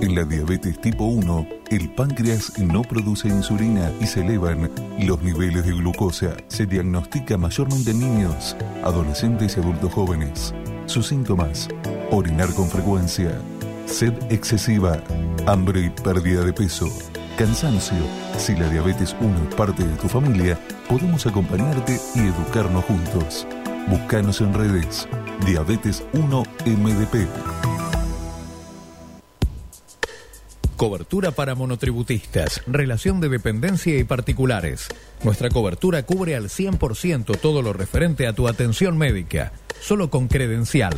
[0.04, 5.66] En la diabetes tipo 1, el páncreas no produce insulina y se elevan los niveles
[5.66, 6.36] de glucosa.
[6.50, 10.54] Se diagnostica mayormente en niños, adolescentes y adultos jóvenes.
[10.88, 11.70] Sus síntomas,
[12.12, 13.32] orinar con frecuencia,
[13.86, 15.02] sed excesiva,
[15.46, 16.90] hambre y pérdida de peso,
[17.38, 18.04] cansancio.
[18.38, 23.48] Si la diabetes 1 es parte de tu familia, podemos acompañarte y educarnos juntos.
[23.88, 25.08] Búscanos en redes.
[25.46, 27.73] Diabetes 1 MDP.
[30.84, 34.90] Cobertura para monotributistas, relación de dependencia y particulares.
[35.24, 40.94] Nuestra cobertura cubre al 100% todo lo referente a tu atención médica, solo con credencial.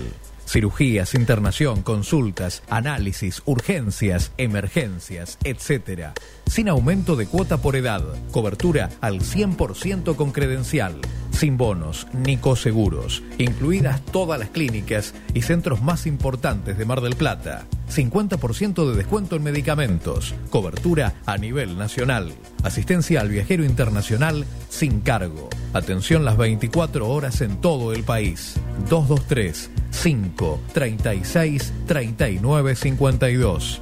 [0.48, 6.14] Cirugías, internación, consultas, análisis, urgencias, emergencias, etc.
[6.48, 8.02] Sin aumento de cuota por edad.
[8.32, 10.96] Cobertura al 100% con credencial.
[11.32, 13.24] Sin bonos ni coseguros.
[13.38, 17.66] Incluidas todas las clínicas y centros más importantes de Mar del Plata.
[17.94, 20.34] 50% de descuento en medicamentos.
[20.50, 22.34] Cobertura a nivel nacional.
[22.64, 25.50] Asistencia al viajero internacional sin cargo.
[25.74, 28.56] Atención las 24 horas en todo el país.
[28.90, 33.82] 223 5 36 39 52.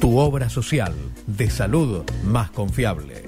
[0.00, 0.94] Tu obra social
[1.26, 3.24] de salud más confiable.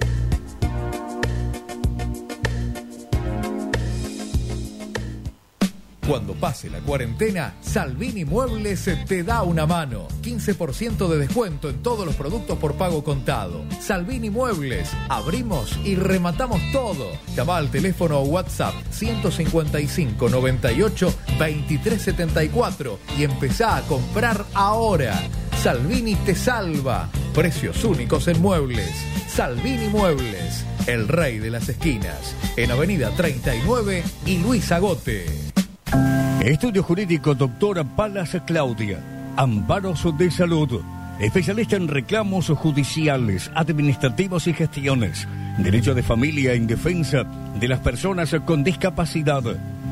[6.08, 10.08] Cuando pase la cuarentena, Salvini Muebles te da una mano.
[10.22, 13.62] 15% de descuento en todos los productos por pago contado.
[13.78, 17.10] Salvini Muebles, abrimos y rematamos todo.
[17.36, 25.12] Llama al teléfono o WhatsApp 155 98 23 74 y empezá a comprar ahora.
[25.62, 27.08] Salvini te salva.
[27.34, 28.94] Precios únicos en muebles.
[29.26, 32.36] Salvini Muebles, el rey de las esquinas.
[32.56, 35.26] En Avenida 39 y Luis Agote.
[36.40, 39.00] Estudio Jurídico Doctora Palas Claudia.
[39.36, 40.80] Amparos de Salud.
[41.18, 45.26] Especialista en reclamos judiciales, administrativos y gestiones.
[45.58, 47.24] Derecho de familia en defensa
[47.58, 49.42] de las personas con discapacidad.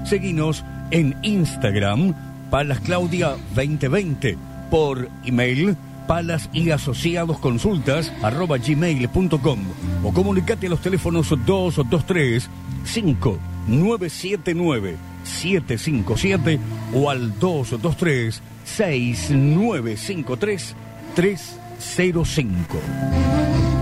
[0.04, 2.14] Seguinos en Instagram,
[2.50, 4.55] Palas Claudia 2020.
[4.70, 5.76] Por email,
[6.06, 9.58] palas y asociados consultas arroba gmail.com
[10.04, 12.48] o comunicate a los teléfonos 223
[12.84, 16.60] 5979 757
[16.94, 20.76] o al 223 6953
[21.14, 23.75] 305.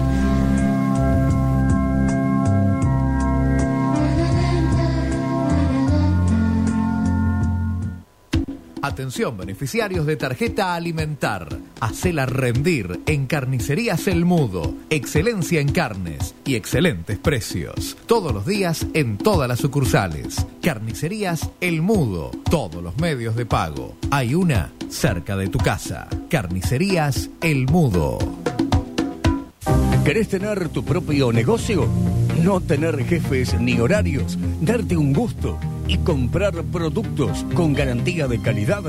[8.85, 11.49] Atención beneficiarios de tarjeta alimentar.
[11.81, 14.75] Hacela rendir en Carnicerías El Mudo.
[14.91, 17.97] Excelencia en carnes y excelentes precios.
[18.05, 20.45] Todos los días en todas las sucursales.
[20.61, 22.31] Carnicerías El Mudo.
[22.51, 23.97] Todos los medios de pago.
[24.11, 26.07] Hay una cerca de tu casa.
[26.29, 28.19] Carnicerías El Mudo.
[30.05, 31.89] ¿Querés tener tu propio negocio?
[32.43, 38.83] No tener jefes ni horarios, darte un gusto y comprar productos con garantía de calidad.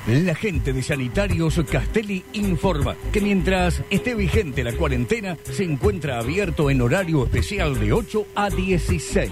[0.08, 6.70] La gente de Sanitarios Castelli informa que mientras esté vigente la cuarentena, se encuentra abierto
[6.70, 9.30] en horario especial de 8 a 16,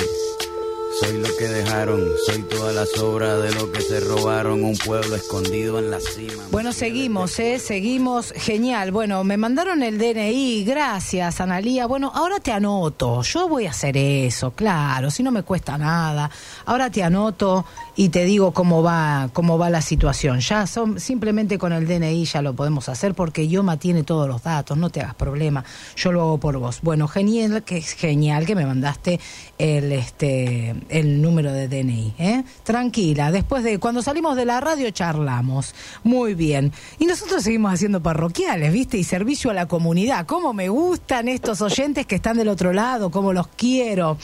[1.40, 5.90] que dejaron, soy toda la sobra de lo que se robaron, un pueblo escondido en
[5.90, 6.44] la cima.
[6.52, 7.60] Bueno, seguimos, ¿eh?
[7.60, 8.34] Seguimos.
[8.36, 8.92] Genial.
[8.92, 10.66] Bueno, me mandaron el DNI.
[10.66, 11.86] Gracias, Analía.
[11.86, 13.22] Bueno, ahora te anoto.
[13.22, 15.10] Yo voy a hacer eso, claro.
[15.10, 16.30] Si no me cuesta nada.
[16.66, 17.64] Ahora te anoto
[18.00, 20.40] y te digo cómo va, cómo va la situación.
[20.40, 24.42] Ya son, simplemente con el DNI ya lo podemos hacer porque Yoma tiene todos los
[24.42, 24.78] datos.
[24.78, 25.66] No te hagas problema.
[25.98, 26.80] Yo lo hago por vos.
[26.82, 29.20] Bueno, genial, que es genial que me mandaste
[29.58, 32.14] el, este, el número de DNI.
[32.20, 32.44] ¿eh?
[32.64, 33.34] Tranquila.
[33.34, 35.76] Después de cuando salimos de la radio charlamos.
[36.06, 36.72] Muy bien.
[37.00, 38.98] Y nosotros seguimos haciendo parroquiales, ¿viste?
[38.98, 40.26] Y servicio a la comunidad.
[40.26, 43.12] ¿Cómo me gustan estos oyentes que están del otro lado?
[43.12, 44.18] ¿Cómo los quiero?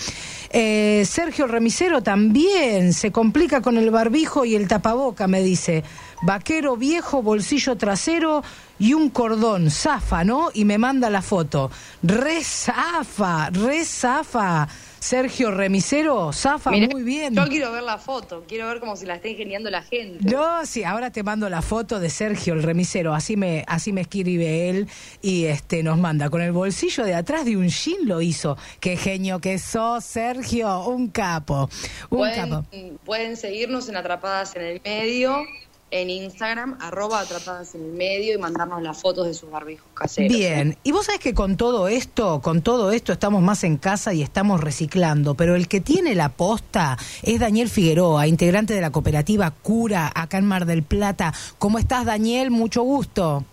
[0.49, 5.83] Eh, Sergio Remisero también se complica con el barbijo y el tapaboca, me dice.
[6.21, 8.43] Vaquero viejo, bolsillo trasero
[8.79, 10.49] y un cordón, zafa, ¿no?
[10.53, 11.71] Y me manda la foto.
[12.03, 14.67] Re zafa, re zafa.
[15.05, 17.35] Sergio Remisero, zafa Mirá, muy bien.
[17.35, 20.17] Yo quiero ver la foto, quiero ver cómo se la está ingeniando la gente.
[20.25, 24.01] No, sí, ahora te mando la foto de Sergio el remisero, así me, así me
[24.01, 24.87] escribe él
[25.21, 28.57] y este nos manda con el bolsillo de atrás de un jean lo hizo.
[28.79, 31.69] Qué genio que sos, Sergio, un capo,
[32.09, 32.65] un Pueden, capo.
[33.05, 35.45] pueden seguirnos en Atrapadas en el Medio,
[35.91, 40.35] en Instagram, arroba Atrapadas en el Medio y mandarnos las fotos de sus barbijos caseros.
[40.35, 44.13] Bien, y vos sabés que con todo esto, con todo esto estamos más en casa
[44.13, 48.91] y estamos reciclando, pero el que tiene la posta es Daniel Figueroa, integrante de la
[48.91, 51.33] cooperativa Cura acá en Mar del Plata.
[51.59, 52.51] ¿Cómo estás, Daniel?
[52.51, 53.45] Mucho gusto.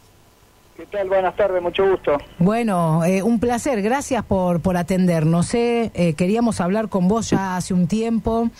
[0.76, 1.08] ¿Qué tal?
[1.08, 2.16] Buenas tardes, mucho gusto.
[2.38, 5.54] Bueno, eh, un placer, gracias por, por atendernos.
[5.54, 5.92] ¿eh?
[5.94, 8.50] Eh, queríamos hablar con vos ya hace un tiempo.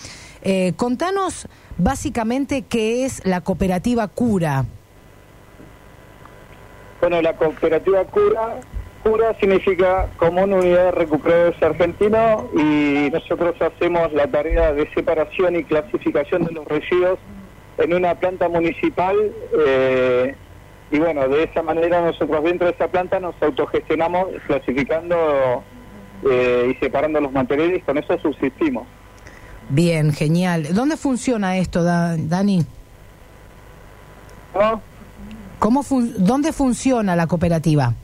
[0.42, 1.46] Eh, contanos
[1.78, 4.64] básicamente qué es la cooperativa Cura.
[7.00, 8.60] Bueno, la cooperativa Cura,
[9.02, 15.64] Cura significa Común Unidad de Recuperadores Argentinos y nosotros hacemos la tarea de separación y
[15.64, 17.18] clasificación de los residuos
[17.78, 19.16] en una planta municipal
[19.66, 20.36] eh,
[20.92, 25.64] y bueno, de esa manera nosotros dentro de esa planta nos autogestionamos clasificando
[26.30, 28.86] eh, y separando los materiales y con eso subsistimos.
[29.68, 30.68] Bien, genial.
[30.74, 32.64] ¿Dónde funciona esto, Da- Dani?
[34.54, 34.80] ¿No?
[35.58, 37.94] ¿Cómo fun- ¿Dónde funciona la cooperativa?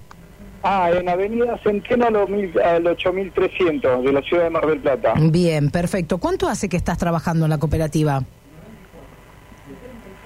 [0.63, 5.15] Ah, en Avenida Centeno al 8000 al 8300 de la ciudad de Mar del Plata.
[5.17, 6.19] Bien, perfecto.
[6.19, 8.23] ¿Cuánto hace que estás trabajando en la cooperativa?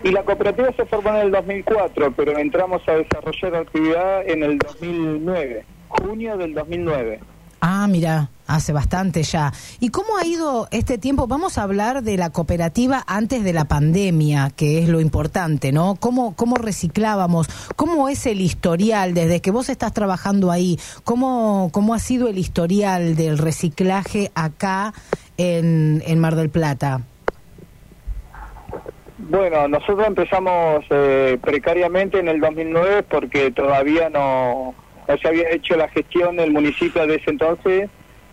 [0.05, 4.59] Y la cooperativa se formó en el 2004, pero entramos a desarrollar actividad en el
[4.59, 7.21] 2009, junio del 2009.
[7.65, 9.53] Ah, mira, hace bastante ya.
[9.79, 11.29] ¿Y cómo ha ido este tiempo?
[11.29, 15.95] Vamos a hablar de la cooperativa antes de la pandemia, que es lo importante, ¿no?
[15.95, 17.47] ¿Cómo, cómo reciclábamos?
[17.77, 20.77] ¿Cómo es el historial desde que vos estás trabajando ahí?
[21.05, 24.93] ¿Cómo, cómo ha sido el historial del reciclaje acá
[25.37, 27.03] en, en Mar del Plata?
[29.19, 34.75] Bueno, nosotros empezamos eh, precariamente en el 2009 porque todavía no,
[35.09, 37.89] no se había hecho la gestión del municipio de ese entonces,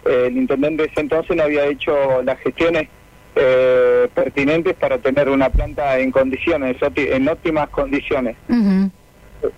[0.05, 2.87] eh, el intendente de ese entonces no había hecho las gestiones
[3.35, 8.35] eh, pertinentes para tener una planta en condiciones, en óptimas condiciones.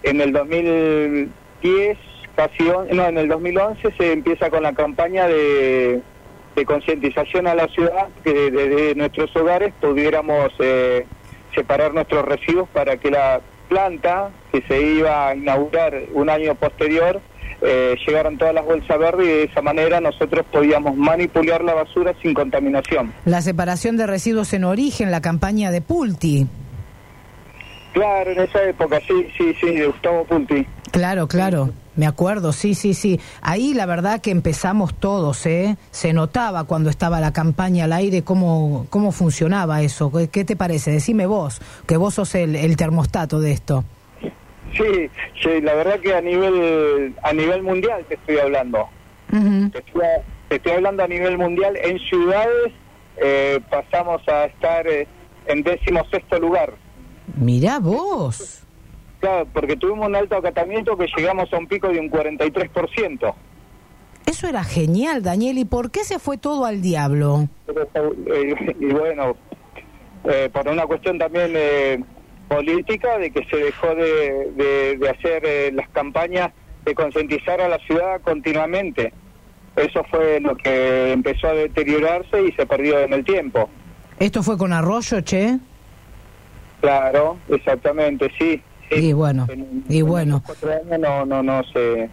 [0.04, 1.98] En el 2010,
[2.36, 6.02] casi, on- no, en el 2011 se empieza con la campaña de,
[6.56, 11.06] de concientización a la ciudad que desde nuestros hogares pudiéramos eh,
[11.56, 13.42] separar nuestros residuos para que la
[13.72, 17.22] planta que se iba a inaugurar un año posterior
[17.62, 22.14] eh, llegaran todas las bolsas verdes y de esa manera nosotros podíamos manipular la basura
[22.22, 23.14] sin contaminación.
[23.24, 26.48] La separación de residuos en origen, la campaña de Pulti.
[27.94, 30.66] Claro, en esa época, sí, sí, sí, de Gustavo Pulti.
[30.92, 33.20] Claro, claro, me acuerdo, sí, sí, sí.
[33.42, 35.76] Ahí la verdad que empezamos todos, ¿eh?
[35.92, 40.12] Se notaba cuando estaba la campaña al aire cómo, cómo funcionaba eso.
[40.32, 40.92] ¿Qué, te parece?
[40.92, 43.84] Decime vos, que vos sos el, el termostato de esto.
[44.74, 45.10] Sí,
[45.42, 48.88] sí, la verdad que a nivel a nivel mundial te estoy hablando.
[49.30, 50.02] Te estoy,
[50.50, 51.78] te estoy hablando a nivel mundial.
[51.78, 52.74] En ciudades
[53.18, 55.08] eh, pasamos a estar eh,
[55.48, 56.74] en décimo sexto lugar.
[57.36, 58.64] Mirá vos.
[59.22, 63.34] Claro, porque tuvimos un alto acatamiento que llegamos a un pico de un 43%.
[64.26, 65.58] Eso era genial, Daniel.
[65.60, 67.48] ¿Y por qué se fue todo al diablo?
[67.68, 69.36] Eh, y bueno,
[70.26, 72.04] eh, por una cuestión también eh,
[72.48, 76.52] política de que se dejó de, de- de hacer eh, las campañas
[76.86, 79.14] de concientizar a la ciudad continuamente.
[79.76, 83.70] Eso fue lo que empezó a deteriorarse y se perdió en el tiempo.
[84.20, 85.58] ¿Esto fue con Arroyo, che?
[86.82, 88.62] Claro, exactamente, sí.
[88.92, 90.42] Y bueno, En- y en bueno.
[90.46, 92.10] cuatro años no, no, no se,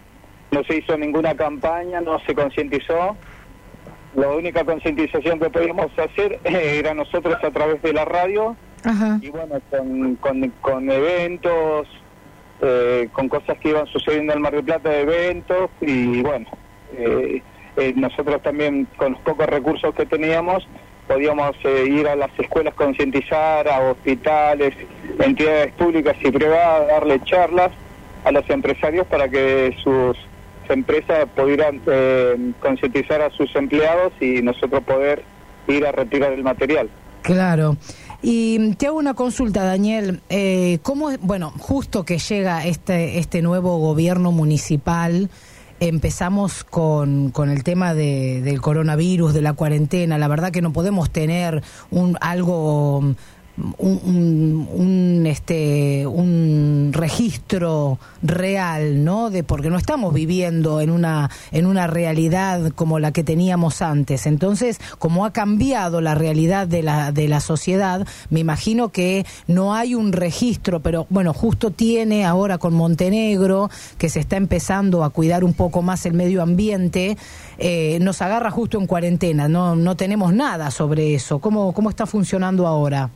[0.51, 3.15] no se hizo ninguna campaña, no se concientizó.
[4.15, 9.19] La única concientización que podíamos hacer era nosotros a través de la radio Ajá.
[9.21, 11.87] y bueno, con, con, con eventos,
[12.61, 16.47] eh, con cosas que iban sucediendo en el Mar del Plata de eventos y bueno,
[16.97, 17.41] eh,
[17.77, 20.67] eh, nosotros también con los pocos recursos que teníamos
[21.09, 24.75] podíamos eh, ir a las escuelas concientizar, a hospitales,
[25.17, 27.71] entidades públicas y privadas, darle charlas
[28.23, 30.15] a los empresarios para que sus
[30.69, 35.23] empresas pudieran eh, concientizar a sus empleados y nosotros poder
[35.67, 36.87] ir a retirar el material.
[37.23, 37.75] Claro.
[38.21, 40.21] Y te hago una consulta, Daniel.
[40.29, 45.31] Eh, ¿Cómo, bueno, justo que llega este, este nuevo gobierno municipal,
[45.79, 50.17] empezamos con, con el tema de, del coronavirus, de la cuarentena.
[50.17, 53.15] La verdad que no podemos tener un algo
[53.77, 61.65] un, un- este un registro real no de porque no estamos viviendo en una en
[61.65, 64.25] una realidad como la que teníamos antes.
[64.25, 69.73] Entonces como ha cambiado la realidad de la de la sociedad me imagino que no
[69.73, 75.09] hay un registro pero bueno justo tiene ahora con Montenegro que se está empezando a
[75.09, 77.17] cuidar un poco más el medio ambiente
[77.57, 81.39] eh, nos agarra justo en cuarentena no no tenemos nada sobre eso.
[81.39, 83.09] Cómo cómo está funcionando ahora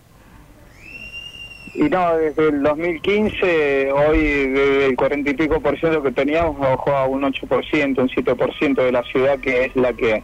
[1.75, 6.59] Y no, desde el 2015, hoy desde el 40 y pico por ciento que teníamos
[6.59, 10.23] bajó a un 8%, un 7% de la ciudad que es la que,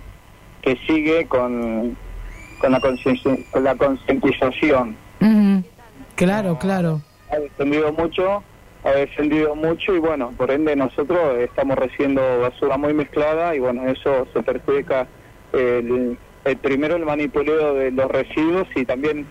[0.61, 1.97] que sigue con,
[2.59, 4.95] con la con la concientización.
[6.15, 7.01] Claro, claro.
[7.31, 8.43] Ha descendido mucho,
[8.83, 13.87] ha descendido mucho y bueno, por ende nosotros estamos recibiendo basura muy mezclada y bueno,
[13.87, 15.07] eso se perjudica
[15.53, 19.25] el, el primero el manipuleo de los residuos y también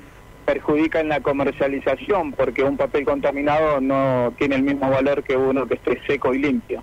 [0.52, 5.66] perjudica en la comercialización porque un papel contaminado no tiene el mismo valor que uno
[5.66, 6.82] que esté seco y limpio.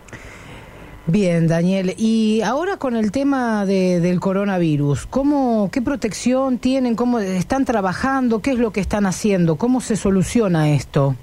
[1.07, 1.95] Bien, Daniel.
[1.97, 6.95] Y ahora con el tema de, del coronavirus, ¿cómo, ¿qué protección tienen?
[6.95, 8.39] ¿Cómo están trabajando?
[8.39, 9.55] ¿Qué es lo que están haciendo?
[9.55, 11.15] ¿Cómo se soluciona esto?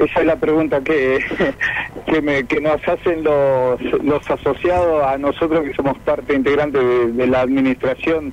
[0.00, 1.20] Esa es la pregunta que,
[2.06, 7.12] que, me- que nos hacen los, los asociados a nosotros que somos parte integrante de,
[7.12, 8.32] de la administración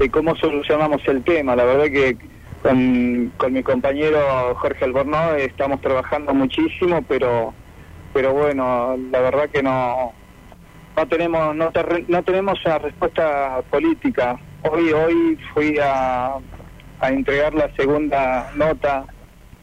[0.00, 1.54] de cómo solucionamos el tema.
[1.54, 2.16] La verdad que
[2.62, 4.18] con, con mi compañero
[4.56, 7.54] Jorge Albornoz estamos trabajando muchísimo, pero
[8.12, 10.12] pero bueno, la verdad que no
[10.96, 14.38] no tenemos no, ter- no tenemos una respuesta política.
[14.62, 16.34] Hoy hoy fui a,
[17.00, 19.04] a entregar la segunda nota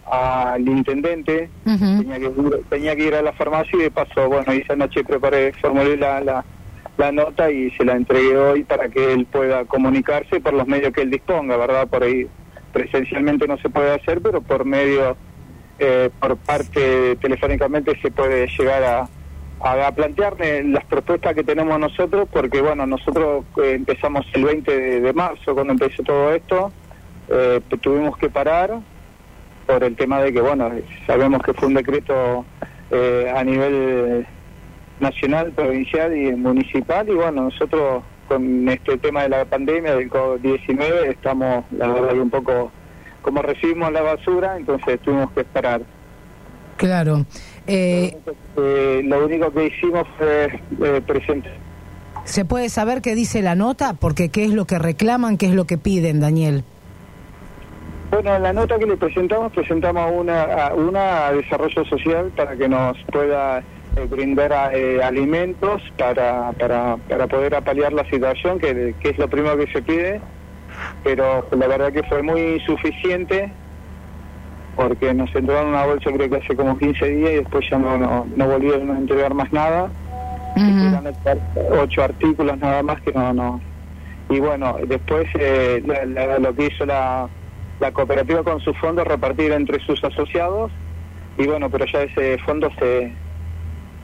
[0.10, 1.50] al intendente
[1.98, 5.04] tenía, que ir, tenía que ir a la farmacia y de paso, bueno, esa noche
[5.04, 6.46] preparé, formulé la, la,
[6.98, 10.94] la nota y se la entregué hoy para que él pueda comunicarse por los medios
[10.94, 11.88] que él disponga, ¿verdad?
[11.88, 12.28] Por ahí
[12.74, 15.16] presencialmente no se puede hacer, pero por medio,
[15.80, 19.10] eh, por parte telefónicamente se puede llegar a,
[19.60, 25.02] a, plantearle las propuestas que tenemos nosotros, porque bueno, nosotros eh, empezamos el 20 de,
[25.02, 26.72] de marzo cuando empezó todo esto,
[27.30, 28.80] eh, tuvimos que parar
[29.66, 30.72] por el tema de que, bueno,
[31.06, 32.46] sabemos que fue un decreto
[32.90, 34.26] eh, a nivel
[35.00, 41.10] nacional, provincial y municipal, y bueno, nosotros con este tema de la pandemia del COVID-19
[41.12, 42.72] estamos, la verdad, un poco
[43.22, 45.82] como recibimos la basura, entonces tuvimos que esperar.
[46.78, 47.26] Claro.
[47.68, 48.16] Eh,
[48.58, 51.52] Eh, lo único que hicimos fue eh, presentar.
[52.24, 53.94] ¿Se puede saber qué dice la nota?
[53.94, 56.64] Porque qué es lo que reclaman, qué es lo que piden, Daniel.
[58.12, 62.56] Bueno, en la nota que le presentamos, presentamos una, a- una a desarrollo social para
[62.56, 63.62] que nos pueda
[64.06, 69.58] brindar eh, alimentos para, para, para poder apalear la situación, que, que es lo primero
[69.58, 70.22] que se pide,
[71.04, 73.52] pero la verdad que fue muy insuficiente
[74.76, 77.98] porque nos entraron una bolsa creo que hace como 15 días y después ya no,
[77.98, 79.90] no, no volvieron a entregar más nada.
[80.56, 81.16] Eran
[81.82, 83.34] ocho artículos nada más que no...
[83.34, 83.62] no.
[84.30, 87.28] Y bueno, después eh, la- la- lo que hizo la,
[87.80, 90.72] la cooperativa con sus fondos repartir entre sus asociados.
[91.38, 93.16] Y bueno, pero ya ese fondo se,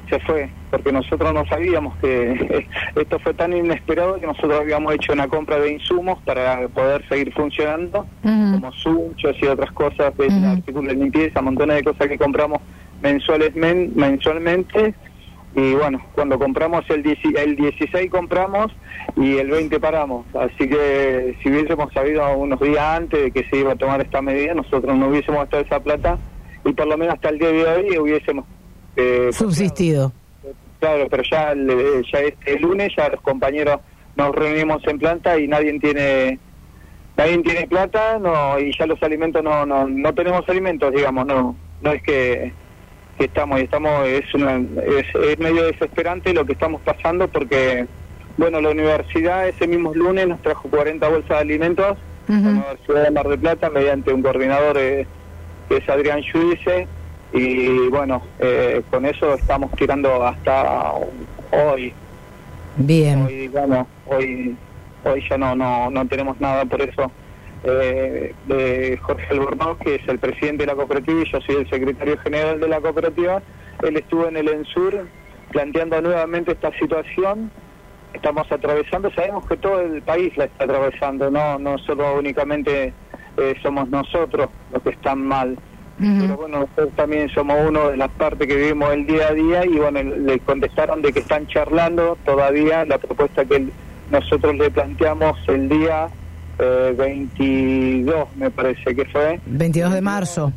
[0.10, 5.14] se fue, porque nosotros no sabíamos que esto fue tan inesperado que nosotros habíamos hecho
[5.14, 8.06] una compra de insumos para poder seguir funcionando,
[8.54, 12.60] como sunchos y otras cosas, de artículos de limpieza, montones de cosas que compramos
[13.01, 14.93] mensuales, men- mensualmente.
[15.56, 18.72] Y bueno, cuando compramos el, 10 el 16 compramos
[19.16, 20.26] y el 20 paramos.
[20.34, 24.22] Así que si hubiésemos sabido unos días antes de que se iba a tomar esta
[24.22, 26.18] medida, nosotros no hubiésemos gastado esa plata
[26.66, 28.45] y por lo menos hasta el día de hoy hubiésemos...
[28.96, 30.12] eh, Subsistido.
[30.80, 33.80] Claro, pero ya, ya este lunes ya los compañeros
[34.16, 36.39] nos reunimos en planta y nadie tiene
[37.16, 41.56] nadie tiene plata no y ya los alimentos no no, no tenemos alimentos digamos no
[41.82, 42.54] no es que,
[43.18, 47.88] que estamos estamos es una es, es medio desesperante lo que estamos pasando porque
[48.38, 53.12] bueno la universidad ese mismo lunes nos trajo 40 bolsas de alimentos la Universidad de
[53.12, 55.06] Mar del Plata mediante un coordinador eh,
[55.68, 56.88] que es Adrián Judice
[57.34, 60.94] y bueno, eh, con eso estamos tirando hasta
[61.52, 61.94] hoy.
[62.78, 63.26] Bien.
[63.26, 64.56] Hoy, digamos, hoy,
[65.04, 67.12] hoy ya no, no, no tenemos nada, por eso
[67.64, 71.70] eh, de Jorge Albornoz, que es el presidente de la cooperativa y yo soy el
[71.70, 73.42] secretario general de la cooperativa,
[73.82, 75.08] él estuvo en el ENSUR
[75.52, 77.52] planteando nuevamente esta situación.
[78.14, 82.94] Estamos atravesando, sabemos que todo el país la está atravesando, no, no solo únicamente
[83.38, 85.58] eh, somos nosotros los que están mal.
[86.20, 89.66] Pero bueno, nosotros también somos uno de las partes que vivimos el día a día
[89.66, 93.68] y bueno, le contestaron de que están charlando todavía la propuesta que
[94.12, 96.10] nosotros le planteamos el día
[96.60, 99.39] eh, 22, me parece que fue.
[99.45, 100.54] 22 de marzo.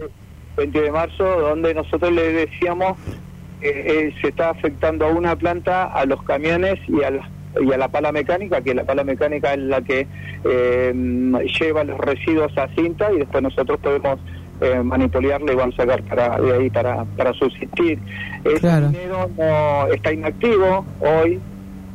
[0.56, 2.98] 20 de marzo, donde nosotros le decíamos
[3.60, 3.68] que
[4.08, 7.30] eh, se está afectando a una planta, a los camiones y a la,
[7.60, 10.06] y a la pala mecánica, que la pala mecánica es la que
[10.44, 10.92] eh,
[11.60, 14.18] lleva los residuos a cinta y después nosotros podemos
[14.60, 17.98] eh, manipularle y vamos a sacar para, de ahí para, para subsistir.
[18.44, 18.88] Ese Claro.
[18.88, 21.40] dinero no está inactivo hoy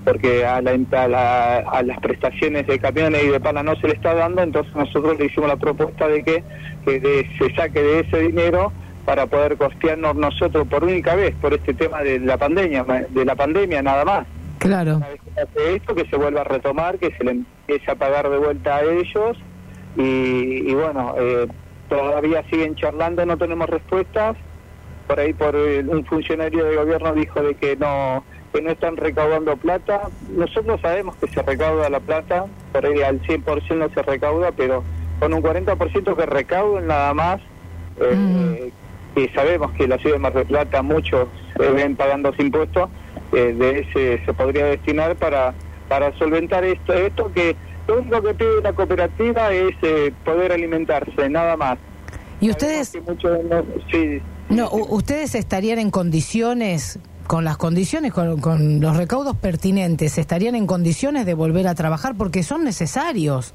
[0.04, 3.88] porque a, la, a, la- a las prestaciones de camiones y de pala no se
[3.88, 6.44] le está dando, entonces nosotros le hicimos la propuesta de que,
[6.86, 8.72] que de- se saque de ese dinero
[9.06, 13.36] para poder costearnos nosotros por única vez por este tema de la pandemia, de la
[13.36, 14.28] pandemia nada más.
[14.58, 14.98] Claro.
[14.98, 17.96] Una vez que pase esto, que se vuelva a retomar, que se le empiece a
[17.96, 19.38] pagar de vuelta a ellos
[19.98, 21.48] y, y bueno, eh,
[21.92, 24.38] todavía siguen charlando, no tenemos respuestas.
[25.08, 28.24] Por ahí por eh, un funcionario de gobierno dijo de que no
[28.54, 30.10] que no están recaudando plata.
[30.30, 34.84] Nosotros sabemos que se recauda la plata, por ahí al 100% no se recauda, pero
[35.20, 37.42] con un 40% que recauden nada más,
[38.00, 38.72] eh,
[39.16, 41.28] y sabemos que la ciudad de Mar del Plata muchos
[41.58, 42.90] se ven pagando impuestos,
[43.32, 45.54] eh, de ese se podría destinar para,
[45.88, 47.56] para solventar esto, esto que
[47.88, 51.78] lo único que pide la cooperativa es eh, poder alimentarse, nada más.
[52.40, 58.40] ¿Y ustedes, muchos no- sí, no, u- ustedes estarían en condiciones, con las condiciones, con,
[58.42, 63.54] con los recaudos pertinentes, estarían en condiciones de volver a trabajar porque son necesarios?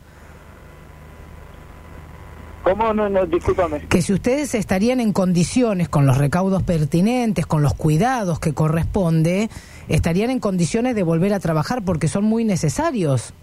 [2.62, 3.86] ¿Cómo no, no, discúlpame?
[3.88, 9.48] Que si ustedes estarían en condiciones, con los recaudos pertinentes, con los cuidados que corresponde,
[9.88, 13.34] estarían en condiciones de volver a trabajar porque son muy necesarios.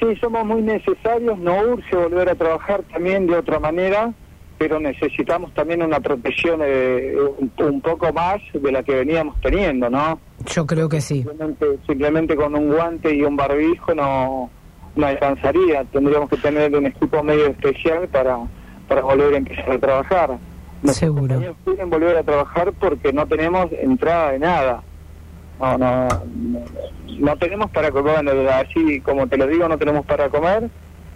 [0.00, 4.12] Sí, somos muy necesarios, no urge volver a trabajar también de otra manera,
[4.56, 9.90] pero necesitamos también una protección eh, un, un poco más de la que veníamos teniendo,
[9.90, 10.20] ¿no?
[10.46, 11.22] Yo creo que sí.
[11.22, 14.50] Simplemente, simplemente con un guante y un barbijo no,
[14.94, 18.38] no alcanzaría, tendríamos que tener un equipo medio especial para,
[18.88, 20.38] para volver a empezar a trabajar.
[20.82, 21.56] Nuestros Seguro.
[21.64, 24.82] quieren volver a trabajar porque no tenemos entrada de nada.
[25.60, 26.08] No, no,
[27.18, 30.70] no, tenemos para comer, bueno, así como te lo digo, no tenemos para comer.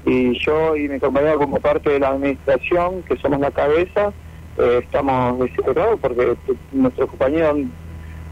[0.05, 4.13] Y yo y mi compañero como parte de la administración, que somos la cabeza,
[4.59, 6.35] eh, estamos desesperados porque
[6.73, 7.59] nuestros compañeros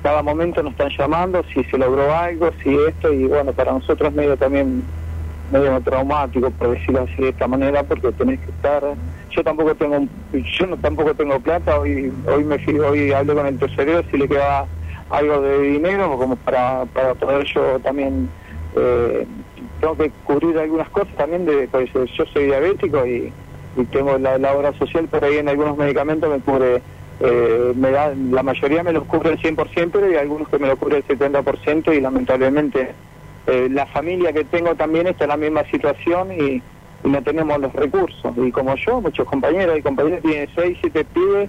[0.02, 4.12] cada momento nos están llamando si se logró algo, si esto, y bueno, para nosotros
[4.12, 4.82] medio también
[5.52, 8.82] medio traumático, por decirlo así de esta manera, porque tenés que estar,
[9.30, 13.58] yo tampoco tengo, yo no, tampoco tengo plata, hoy hoy me hoy hablé con el
[13.58, 14.66] tesorero si le queda
[15.10, 18.28] algo de dinero como para, para poder yo también
[18.76, 19.26] eh,
[19.80, 23.32] tengo que cubrir algunas cosas también de pues, yo soy diabético y,
[23.76, 26.82] y tengo la, la obra social por ahí en algunos medicamentos me cubre
[27.20, 30.68] eh, me da, la mayoría me los cubre el 100% pero hay algunos que me
[30.68, 32.94] lo cubre el 70% y lamentablemente
[33.46, 36.62] eh, la familia que tengo también está en la misma situación y,
[37.02, 38.30] no tenemos los recursos.
[38.36, 41.48] Y como yo muchos compañeros y compañeros tienen 6, 7 pibes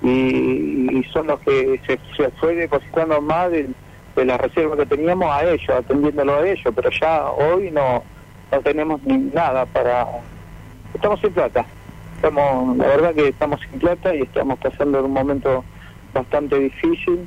[0.00, 3.68] y son los que se, se fue depositando más de,
[4.16, 8.02] de la reserva que teníamos a ellos, atendiéndolo a ellos, pero ya hoy no,
[8.50, 10.06] no tenemos ni nada para...
[10.94, 11.64] Estamos sin plata,
[12.16, 15.64] estamos, la verdad que estamos sin plata y estamos pasando un momento
[16.12, 17.26] bastante difícil.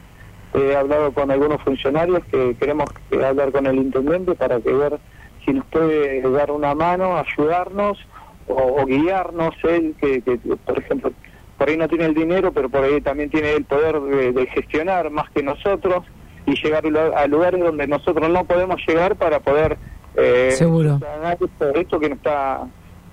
[0.53, 4.99] He hablado con algunos funcionarios que queremos que hablar con el intendente para que ver
[5.43, 7.97] si nos puede dar una mano, ayudarnos
[8.47, 10.21] o, o guiarnos él, que,
[10.65, 11.11] por ejemplo
[11.57, 14.47] por ahí no tiene el dinero, pero por ahí también tiene el poder de, de
[14.47, 16.03] gestionar más que nosotros
[16.45, 16.83] y llegar
[17.15, 19.77] a lugares donde nosotros no podemos llegar para poder
[20.15, 20.99] eh, Seguro.
[20.99, 22.67] ganar esto, esto que nos está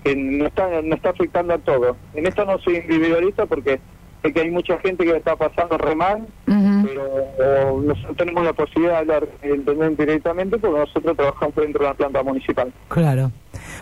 [0.04, 1.96] que nos está nos está afectando a todos.
[2.14, 3.80] En esto no soy individualista porque
[4.22, 8.92] sé que hay mucha gente que está pasando re mal, pero nosotros tenemos la posibilidad
[8.94, 9.28] de hablar
[9.96, 12.72] directamente porque nosotros trabajamos dentro de la planta municipal.
[12.88, 13.30] Claro.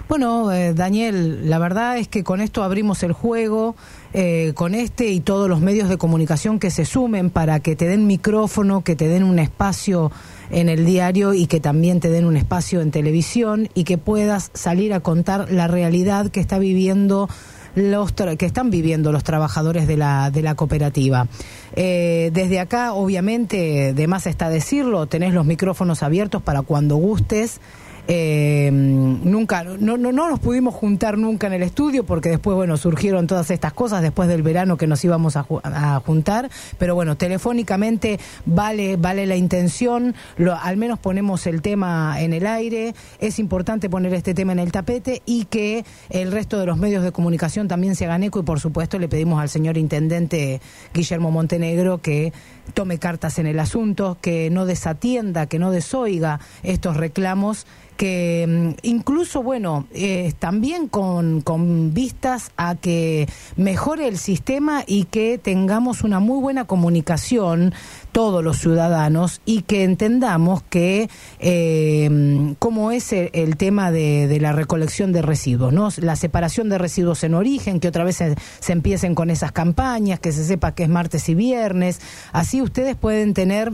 [0.08, 3.76] Bueno, eh, Daniel, la verdad es que con esto abrimos el juego,
[4.12, 7.86] eh, con este y todos los medios de comunicación que se sumen para que te
[7.86, 10.10] den micrófono, que te den un espacio
[10.50, 14.50] en el diario y que también te den un espacio en televisión y que puedas
[14.54, 17.28] salir a contar la realidad que está viviendo
[17.76, 21.28] los tra- que están viviendo los trabajadores de la, de la cooperativa.
[21.76, 27.60] Eh, desde acá, obviamente, de más está decirlo, tenés los micrófonos abiertos para cuando gustes.
[28.08, 32.76] Eh, nunca, no, no, no nos pudimos juntar nunca en el estudio porque después, bueno,
[32.76, 36.94] surgieron todas estas cosas después del verano que nos íbamos a, ju- a juntar, pero
[36.94, 40.14] bueno, telefónicamente vale, vale la intención,
[40.62, 44.72] al menos ponemos el tema en el aire, es importante poner este tema en el
[44.72, 48.40] tapete y que el resto de los medios de comunicación también se hagan eco.
[48.40, 50.60] Y por supuesto le pedimos al señor intendente
[50.92, 52.32] Guillermo Montenegro que
[52.74, 57.66] tome cartas en el asunto, que no desatienda, que no desoiga estos reclamos
[58.00, 65.04] que mm, incluso, bueno, eh, también con, con vistas a que mejore el sistema y
[65.04, 67.74] que tengamos una muy buena comunicación
[68.10, 74.40] todos los ciudadanos y que entendamos que eh, cómo es el, el tema de, de
[74.40, 75.90] la recolección de residuos, ¿no?
[75.98, 80.20] La separación de residuos en origen, que otra vez se, se empiecen con esas campañas,
[80.20, 82.00] que se sepa que es martes y viernes,
[82.32, 83.72] así ustedes pueden tener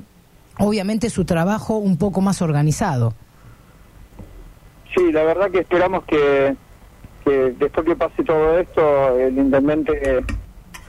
[0.58, 3.14] obviamente su trabajo un poco más organizado.
[4.94, 6.56] Sí, la verdad que esperamos que,
[7.24, 10.24] que después que pase todo esto, el intendente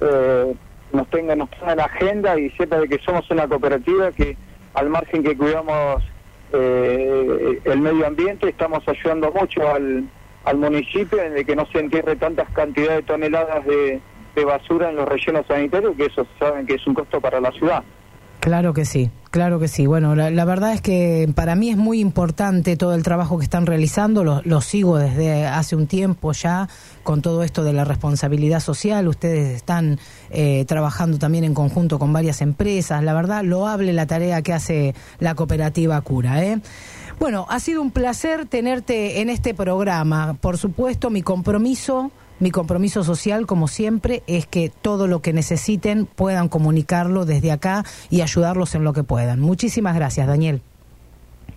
[0.01, 0.55] eh,
[0.93, 4.37] nos tenga nos en la agenda y sepa de que somos una cooperativa que
[4.73, 6.03] al margen que cuidamos
[6.53, 10.07] eh, el medio ambiente, estamos ayudando mucho al,
[10.45, 13.99] al municipio en el que no se entierre tantas cantidades de toneladas de,
[14.38, 17.51] de basura en los rellenos sanitarios, que eso saben que es un costo para la
[17.51, 17.83] ciudad.
[18.39, 19.88] Claro que sí, claro que sí.
[19.88, 23.65] Bueno, la, verdad es que para mí es muy importante todo el trabajo que están
[23.65, 26.69] realizando, lo, sigo desde hace un tiempo ya
[27.03, 29.07] con todo esto de la responsabilidad social.
[29.07, 33.03] Ustedes están eh, trabajando también en conjunto con varias empresas.
[33.03, 36.45] La verdad, lo hable la tarea que hace la cooperativa Cura.
[36.45, 36.61] ¿eh?
[37.19, 40.38] Bueno, ha sido un placer tenerte en este programa.
[40.39, 46.05] Por supuesto, mi compromiso mi compromiso social, como siempre, es que todo lo que necesiten
[46.05, 49.39] puedan comunicarlo desde acá y ayudarlos en lo que puedan.
[49.39, 50.61] Muchísimas gracias, Daniel.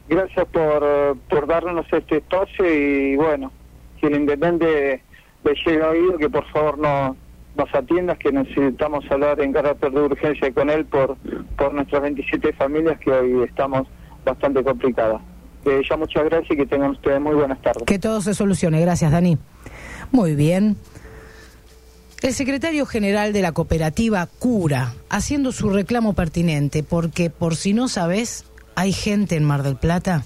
[0.09, 3.53] Gracias por, por darnos este espacio y bueno,
[4.01, 5.03] si el intendente
[5.45, 7.17] le llega oído, que por favor no
[7.57, 11.17] nos atiendas, que necesitamos hablar en carácter de urgencia con él por,
[11.57, 13.87] por nuestras 27 familias que hoy estamos
[14.25, 15.21] bastante complicadas.
[15.65, 17.85] Eh, ya muchas gracias y que tengan ustedes muy buenas tardes.
[17.85, 18.81] Que todo se solucione.
[18.81, 19.37] Gracias, Dani.
[20.13, 20.77] Muy bien.
[22.23, 27.89] El secretario general de la cooperativa Cura, haciendo su reclamo pertinente, porque por si no
[27.89, 28.45] sabes,
[28.75, 30.25] hay gente en Mar del Plata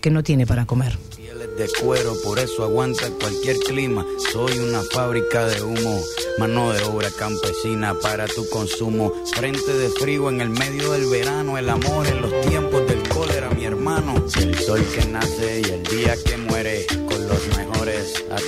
[0.00, 0.98] que no tiene para comer.
[1.16, 4.04] Pieles de cuero, por eso aguanta cualquier clima.
[4.32, 6.00] Soy una fábrica de humo,
[6.38, 9.12] mano de obra campesina para tu consumo.
[9.34, 13.48] Frente de frío en el medio del verano, el amor en los tiempos del cólera,
[13.50, 14.14] mi hermano.
[14.36, 16.73] El sol que nace y el día que muere,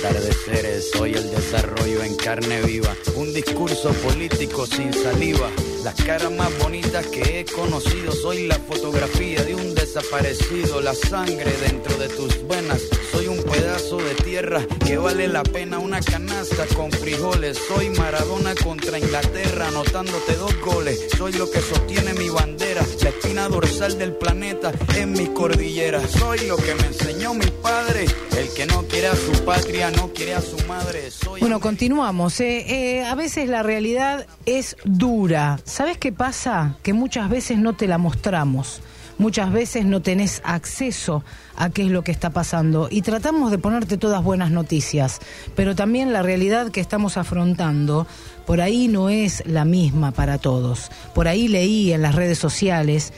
[0.07, 0.91] atardeceres.
[0.91, 5.49] Soy el desarrollo en carne viva, un discurso político sin saliva.
[5.83, 11.51] Las caras más bonitas que he conocido, soy la fotografía de un desaparecido, la sangre
[11.65, 12.81] dentro de tus venas.
[13.11, 17.57] Soy un pedazo de tierra que vale la pena una canasta con frijoles.
[17.67, 21.07] Soy Maradona contra Inglaterra, anotándote dos goles.
[21.17, 26.05] Soy lo que sostiene mi bandera, la espina dorsal del planeta en mi cordillera.
[26.07, 28.05] Soy lo que me enseñó mi padre,
[28.37, 31.11] el que no quiere a su patria, no quiere a su madre.
[31.11, 32.39] Soy Bueno, continuamos.
[32.41, 32.65] eh.
[32.97, 35.59] Eh, a veces la realidad es dura.
[35.67, 36.77] ¿Sabes qué pasa?
[36.81, 38.81] Que muchas veces no te la mostramos.
[39.17, 41.25] Muchas veces no tenés acceso
[41.57, 45.19] a qué es lo que está pasando y tratamos de ponerte todas buenas noticias,
[45.57, 48.07] pero también la realidad que estamos afrontando
[48.45, 50.89] por ahí no es la misma para todos.
[51.13, 53.11] Por ahí leí en las redes sociales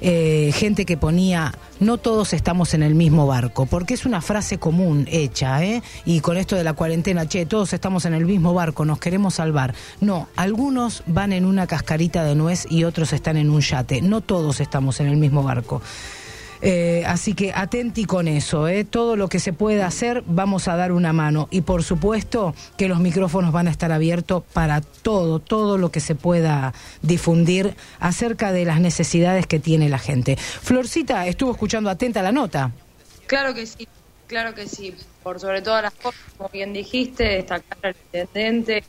[0.00, 4.58] eh, gente que ponía no todos estamos en el mismo barco, porque es una frase
[4.58, 5.82] común hecha, ¿eh?
[6.04, 9.34] Y con esto de la cuarentena, che, todos estamos en el mismo barco, nos queremos
[9.34, 9.74] salvar.
[10.00, 14.02] No, algunos van en una cascarita de nuez y otros están en un yate.
[14.02, 15.80] No todos estamos en el mismo barco.
[16.62, 18.84] Eh, así que atenti con eso, ¿eh?
[18.84, 22.86] todo lo que se pueda hacer vamos a dar una mano y por supuesto que
[22.86, 28.52] los micrófonos van a estar abiertos para todo, todo lo que se pueda difundir acerca
[28.52, 30.36] de las necesidades que tiene la gente.
[30.36, 32.72] Florcita estuvo escuchando atenta la nota.
[33.26, 33.88] Claro que sí,
[34.26, 34.94] claro que sí.
[35.22, 38.84] Por sobre todas las cosas, como bien dijiste, destacar al intendente,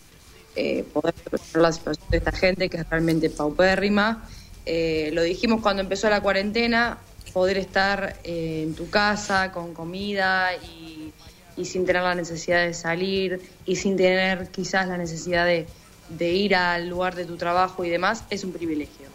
[0.55, 4.27] eh, poder ver la situación de esta gente que es realmente paupérrima.
[4.65, 6.97] Eh, lo dijimos cuando empezó la cuarentena,
[7.33, 11.11] poder estar eh, en tu casa con comida y,
[11.57, 15.67] y sin tener la necesidad de salir y sin tener quizás la necesidad de,
[16.09, 19.11] de ir al lugar de tu trabajo y demás, es un privilegio.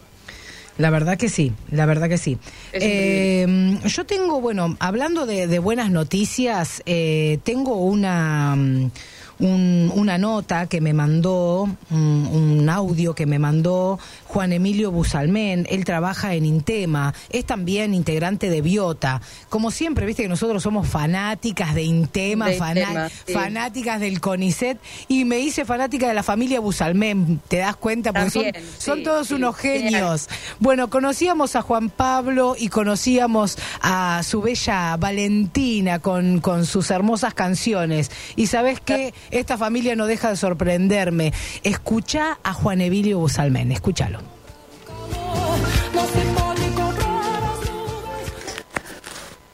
[0.77, 2.37] La verdad que sí, la verdad que sí.
[2.73, 8.91] Eh, yo tengo, bueno, hablando de, de buenas noticias, eh, tengo una, mm,
[9.39, 12.27] un- una nota que me mandó, un,
[12.59, 15.67] un audio que me mandó Juan Emilio Busalmén.
[15.69, 19.21] Él trabaja en Intema, es también integrante de Biota.
[19.49, 23.33] Como siempre, viste que nosotros somos fanáticas de Intema, De fana- Intema, sí.
[23.33, 24.77] fanáticas del CONICET,
[25.07, 27.39] y me hice fanática de la familia Busalmén.
[27.47, 28.11] ¿Te das cuenta?
[28.13, 30.27] Porque son, También, son sí, todos sí, unos genios.
[30.59, 37.33] Bueno, conocíamos a Juan Pablo y conocíamos a su bella Valentina con, con sus hermosas
[37.33, 38.11] canciones.
[38.35, 41.33] Y sabes qué, esta familia no deja de sorprenderme.
[41.63, 44.19] Escucha a Juan Emilio Busalmén, escúchalo.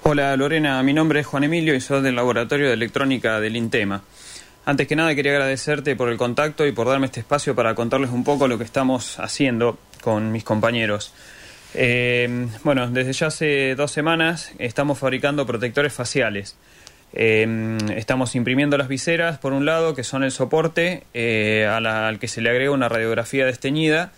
[0.05, 4.03] Hola Lorena, mi nombre es Juan Emilio y soy del Laboratorio de Electrónica del INTEMA.
[4.65, 8.11] Antes que nada quería agradecerte por el contacto y por darme este espacio para contarles
[8.11, 11.13] un poco lo que estamos haciendo con mis compañeros.
[11.73, 16.55] Eh, bueno, desde ya hace dos semanas estamos fabricando protectores faciales.
[17.13, 22.27] Eh, estamos imprimiendo las viseras, por un lado, que son el soporte eh, al que
[22.27, 24.11] se le agrega una radiografía desteñida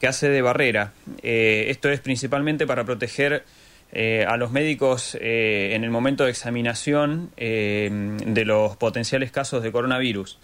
[0.00, 0.92] que hace de barrera.
[1.22, 3.44] Eh, esto es principalmente para proteger
[3.92, 7.88] eh, a los médicos en el momento de examinación eh,
[8.26, 10.38] de los potenciales casos de coronavirus.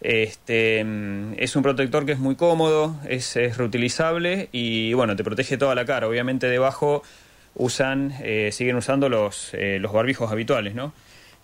[0.00, 5.24] Este, mm, es un protector que es muy cómodo, es, es reutilizable y bueno, te
[5.24, 6.08] protege toda la cara.
[6.08, 7.02] Obviamente debajo
[7.54, 10.92] usan, eh, siguen usando los, eh, los barbijos habituales, ¿no?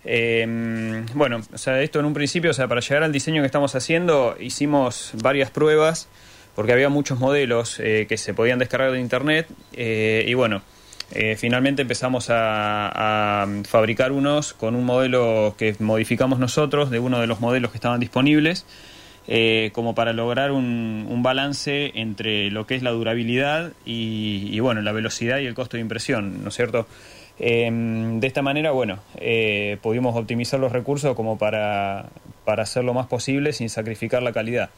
[0.05, 3.45] Eh, bueno, o sea, esto en un principio, o sea, para llegar al diseño que
[3.45, 6.09] estamos haciendo, hicimos varias pruebas
[6.55, 10.61] porque había muchos modelos eh, que se podían descargar de internet eh, y bueno,
[11.11, 17.27] eh, finalmente empezamos a, fabricar unos con un modelo que modificamos nosotros de uno de
[17.27, 18.65] los modelos que estaban disponibles
[19.73, 24.81] como para lograr un, un balance entre lo que es la durabilidad y, y, bueno
[24.81, 26.87] la velocidad y el costo de impresión, ¿no es cierto?
[27.39, 32.09] Eh, de esta manera, bueno, eh, pudimos optimizar los recursos como para,
[32.45, 34.69] para hacer lo más posible sin sacrificar la calidad.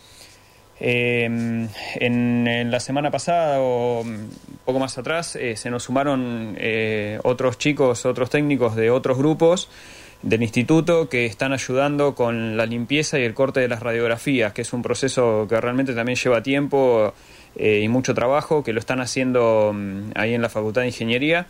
[0.80, 4.03] Eh, en, la semana pasada o
[4.66, 9.70] poco más atrás eh, se nos sumaron eh, otros chicos, otros técnicos de otros grupos
[10.22, 14.64] del instituto que están ayudando con la limpieza y el corte de las radiografías, que
[14.64, 17.14] es un proceso que realmente también lleva tiempo
[17.58, 21.47] y mucho trabajo, que lo están haciendo mm, ahí en la Facultad de Ingeniería.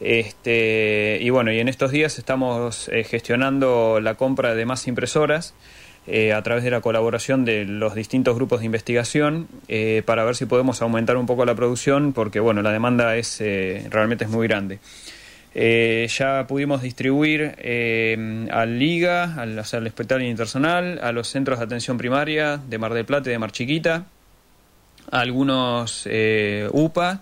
[0.00, 5.52] Este, y bueno, y en estos días estamos eh, gestionando la compra de más impresoras
[6.06, 10.36] eh, a través de la colaboración de los distintos grupos de investigación eh, para ver
[10.36, 13.42] si podemos aumentar un poco la producción porque bueno, la demanda es
[13.90, 14.78] realmente es muy grande.
[15.52, 17.56] Ya pudimos distribuir
[18.52, 22.78] al Liga, al, o sea, al Hospital Internacional, a los centros de atención primaria de
[22.78, 24.06] Mar del Plata y de Mar Chiquita,
[25.10, 26.08] a algunos
[26.70, 27.20] UPA,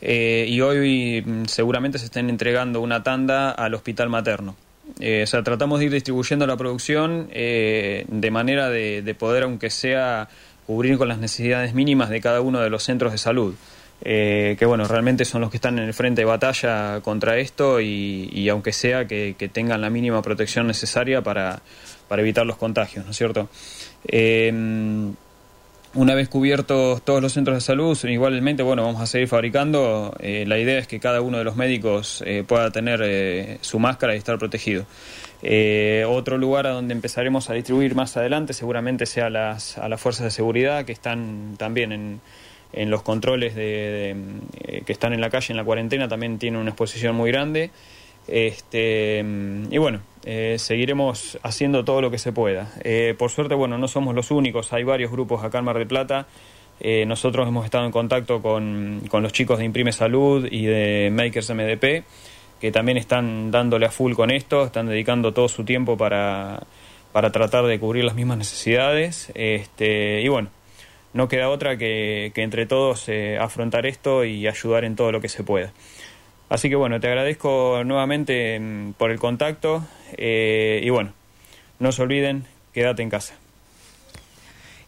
[0.00, 4.56] eh, y hoy mm, seguramente se estén entregando una tanda al hospital materno.
[4.98, 9.44] Eh, o sea, tratamos de ir distribuyendo la producción eh, de manera de, de poder,
[9.44, 10.28] aunque sea,
[10.66, 13.54] cubrir con las necesidades mínimas de cada uno de los centros de salud.
[14.02, 18.30] Que bueno, realmente son los que están en el frente de batalla contra esto y,
[18.32, 21.60] y aunque sea que, que tengan la mínima protección necesaria para,
[22.08, 23.50] para evitar los contagios, ¿no es cierto?
[25.92, 30.14] Una vez cubiertos todos los centros de salud, igualmente, bueno, vamos a seguir fabricando.
[30.20, 33.80] Eh, la idea es que cada uno de los médicos eh, pueda tener eh, su
[33.80, 34.86] máscara y estar protegido.
[35.42, 40.00] Eh, otro lugar a donde empezaremos a distribuir más adelante seguramente sea las, a las
[40.00, 42.20] fuerzas de seguridad que están también en,
[42.72, 44.14] en los controles de,
[44.60, 47.72] de, que están en la calle en la cuarentena, también tienen una exposición muy grande.
[48.28, 49.24] Este,
[49.70, 52.72] y bueno, eh, seguiremos haciendo todo lo que se pueda.
[52.84, 55.86] Eh, por suerte, bueno, no somos los únicos, hay varios grupos acá en Mar del
[55.86, 56.26] Plata.
[56.80, 61.10] Eh, nosotros hemos estado en contacto con, con los chicos de Imprime Salud y de
[61.12, 62.04] Makers MDP,
[62.60, 66.62] que también están dándole a full con esto, están dedicando todo su tiempo para,
[67.12, 69.30] para tratar de cubrir las mismas necesidades.
[69.34, 70.48] Este, y bueno,
[71.12, 75.20] no queda otra que, que entre todos eh, afrontar esto y ayudar en todo lo
[75.20, 75.72] que se pueda.
[76.50, 79.84] Así que bueno, te agradezco nuevamente mm, por el contacto
[80.18, 81.12] eh, y bueno,
[81.78, 82.44] no se olviden,
[82.74, 83.39] quédate en casa.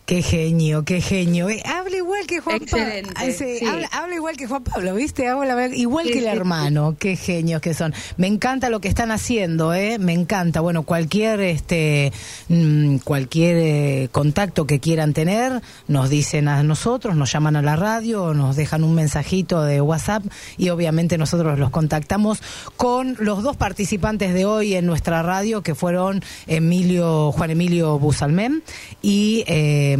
[0.05, 1.48] Qué genio, qué genio.
[1.48, 3.12] Eh, habla igual que Juan Pablo.
[3.38, 3.64] Sí.
[3.64, 5.28] habla, habla igual que Juan Pablo, ¿viste?
[5.28, 6.96] Habla igual Sí, que el hermano.
[6.98, 7.94] Qué genios que son.
[8.16, 9.98] Me encanta lo que están haciendo, ¿eh?
[10.00, 10.61] Me encanta.
[10.61, 12.12] Bueno, cualquier este
[12.48, 17.76] mm, cualquier eh, contacto que quieran tener, nos dicen a nosotros, nos llaman a la
[17.76, 20.24] radio, nos dejan un mensajito de WhatsApp
[20.59, 22.42] y obviamente nosotros los contactamos
[22.76, 28.64] con los dos participantes de hoy en nuestra radio que fueron Emilio Juan Emilio Busalmén
[29.00, 29.91] y eh,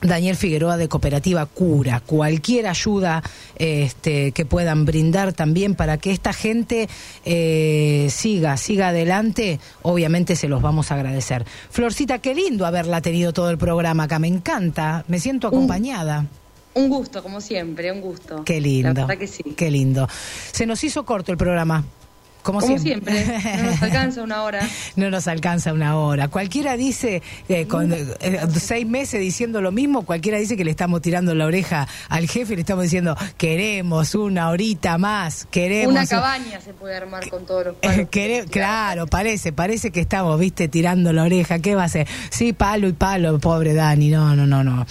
[0.00, 2.00] Daniel Figueroa de Cooperativa Cura.
[2.00, 3.22] Cualquier ayuda
[3.56, 6.88] este, que puedan brindar también para que esta gente
[7.24, 11.44] eh, siga, siga adelante, obviamente se los vamos a agradecer.
[11.70, 16.26] Florcita, qué lindo haberla tenido todo el programa acá, me encanta, me siento acompañada.
[16.74, 18.44] Un gusto, como siempre, un gusto.
[18.44, 18.88] Qué lindo.
[18.88, 19.42] La verdad que sí.
[19.56, 20.08] Qué lindo.
[20.52, 21.84] Se nos hizo corto el programa.
[22.48, 23.24] Como, Como siempre.
[23.24, 24.60] siempre, no nos alcanza una hora.
[24.96, 26.28] No nos alcanza una hora.
[26.28, 28.06] Cualquiera dice, eh, con eh,
[28.58, 32.54] seis meses diciendo lo mismo, cualquiera dice que le estamos tirando la oreja al jefe
[32.54, 35.92] y le estamos diciendo, queremos una horita más, queremos...
[35.92, 38.46] Una cabaña se puede armar con todos los Eh, palos.
[38.50, 41.58] claro, parece, parece que estamos, viste, tirando la oreja.
[41.58, 42.06] ¿Qué va a hacer?
[42.30, 44.08] Sí, palo y palo, pobre Dani.
[44.08, 44.86] No, no, no, no.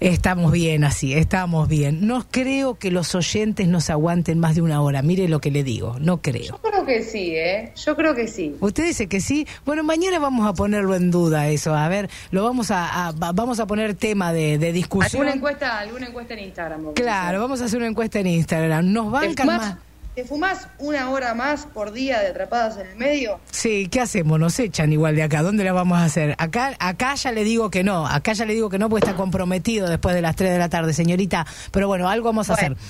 [0.00, 2.06] Estamos bien así, estamos bien.
[2.06, 5.02] No creo que los oyentes nos aguanten más de una hora.
[5.02, 6.58] Mire lo que le digo, no creo.
[6.62, 7.72] Yo creo que sí, ¿eh?
[7.84, 8.56] Yo creo que sí.
[8.60, 9.46] Usted dice que sí.
[9.64, 11.74] Bueno, mañana vamos a ponerlo en duda eso.
[11.74, 15.22] A ver, lo vamos a, a- va- vamos a poner tema de, de discusión.
[15.22, 16.94] ¿Alguna encuesta, alguna encuesta en Instagram?
[16.94, 18.92] Claro, vamos a hacer una encuesta en Instagram.
[18.92, 19.74] ¿Nos ¿Te bancan más?
[20.14, 23.40] ¿Te fumás una hora más por día de atrapadas en el medio?
[23.50, 24.38] Sí, ¿qué hacemos?
[24.38, 25.40] Nos echan igual de acá.
[25.40, 26.34] ¿Dónde la vamos a hacer?
[26.36, 28.06] Acá, acá ya le digo que no.
[28.06, 30.68] Acá ya le digo que no porque está comprometido después de las 3 de la
[30.68, 31.46] tarde, señorita.
[31.70, 32.76] Pero bueno, algo vamos a Bueno.
[32.76, 32.86] hacer.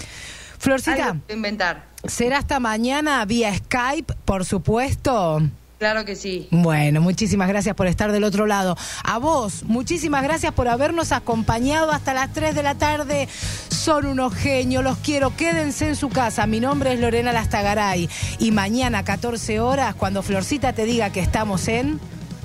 [0.62, 1.86] Florcita, inventar.
[2.04, 5.42] ¿será hasta mañana vía Skype, por supuesto?
[5.80, 6.46] Claro que sí.
[6.52, 8.76] Bueno, muchísimas gracias por estar del otro lado.
[9.02, 13.28] A vos, muchísimas gracias por habernos acompañado hasta las 3 de la tarde.
[13.70, 15.34] Son unos genios, los quiero.
[15.34, 16.46] Quédense en su casa.
[16.46, 18.08] Mi nombre es Lorena Lastagaray.
[18.38, 21.98] Y mañana, 14 horas, cuando Florcita te diga que estamos en.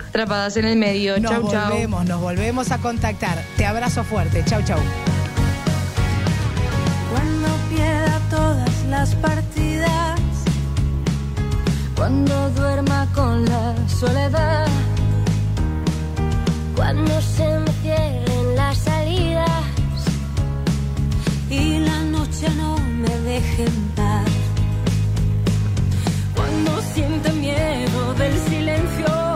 [0.07, 1.19] Atrapadas en el medio.
[1.19, 1.69] Nos chau, chau.
[1.69, 3.43] volvemos, nos volvemos a contactar.
[3.57, 4.43] Te abrazo fuerte.
[4.43, 4.79] Chau, chau.
[8.89, 10.19] Las partidas,
[11.95, 14.67] cuando duerma con la soledad,
[16.75, 19.63] cuando se me cierren las salidas
[21.49, 23.87] y la noche no me deje en
[26.35, 29.26] cuando sienta miedo del silencio,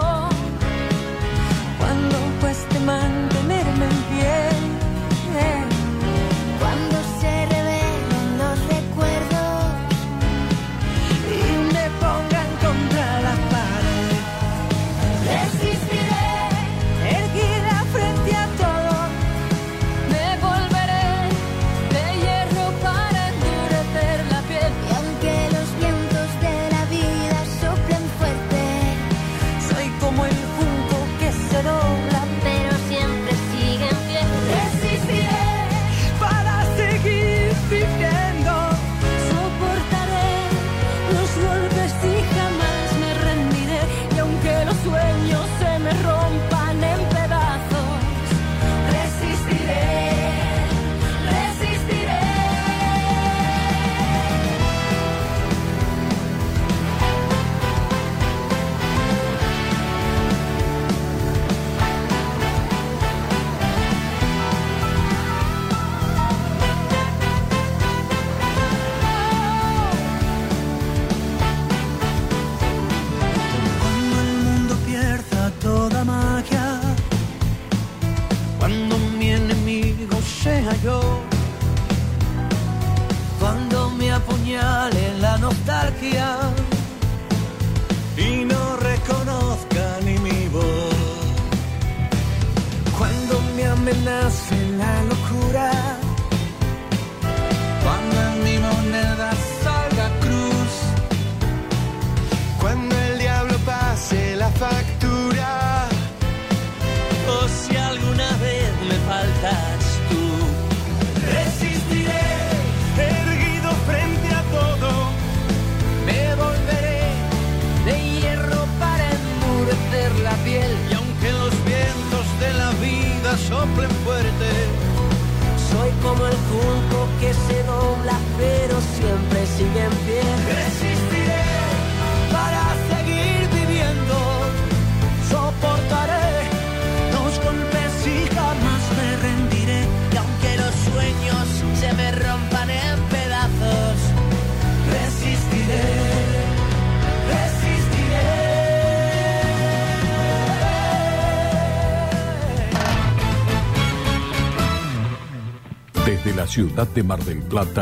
[156.51, 157.79] ciudad de Mar del Plata.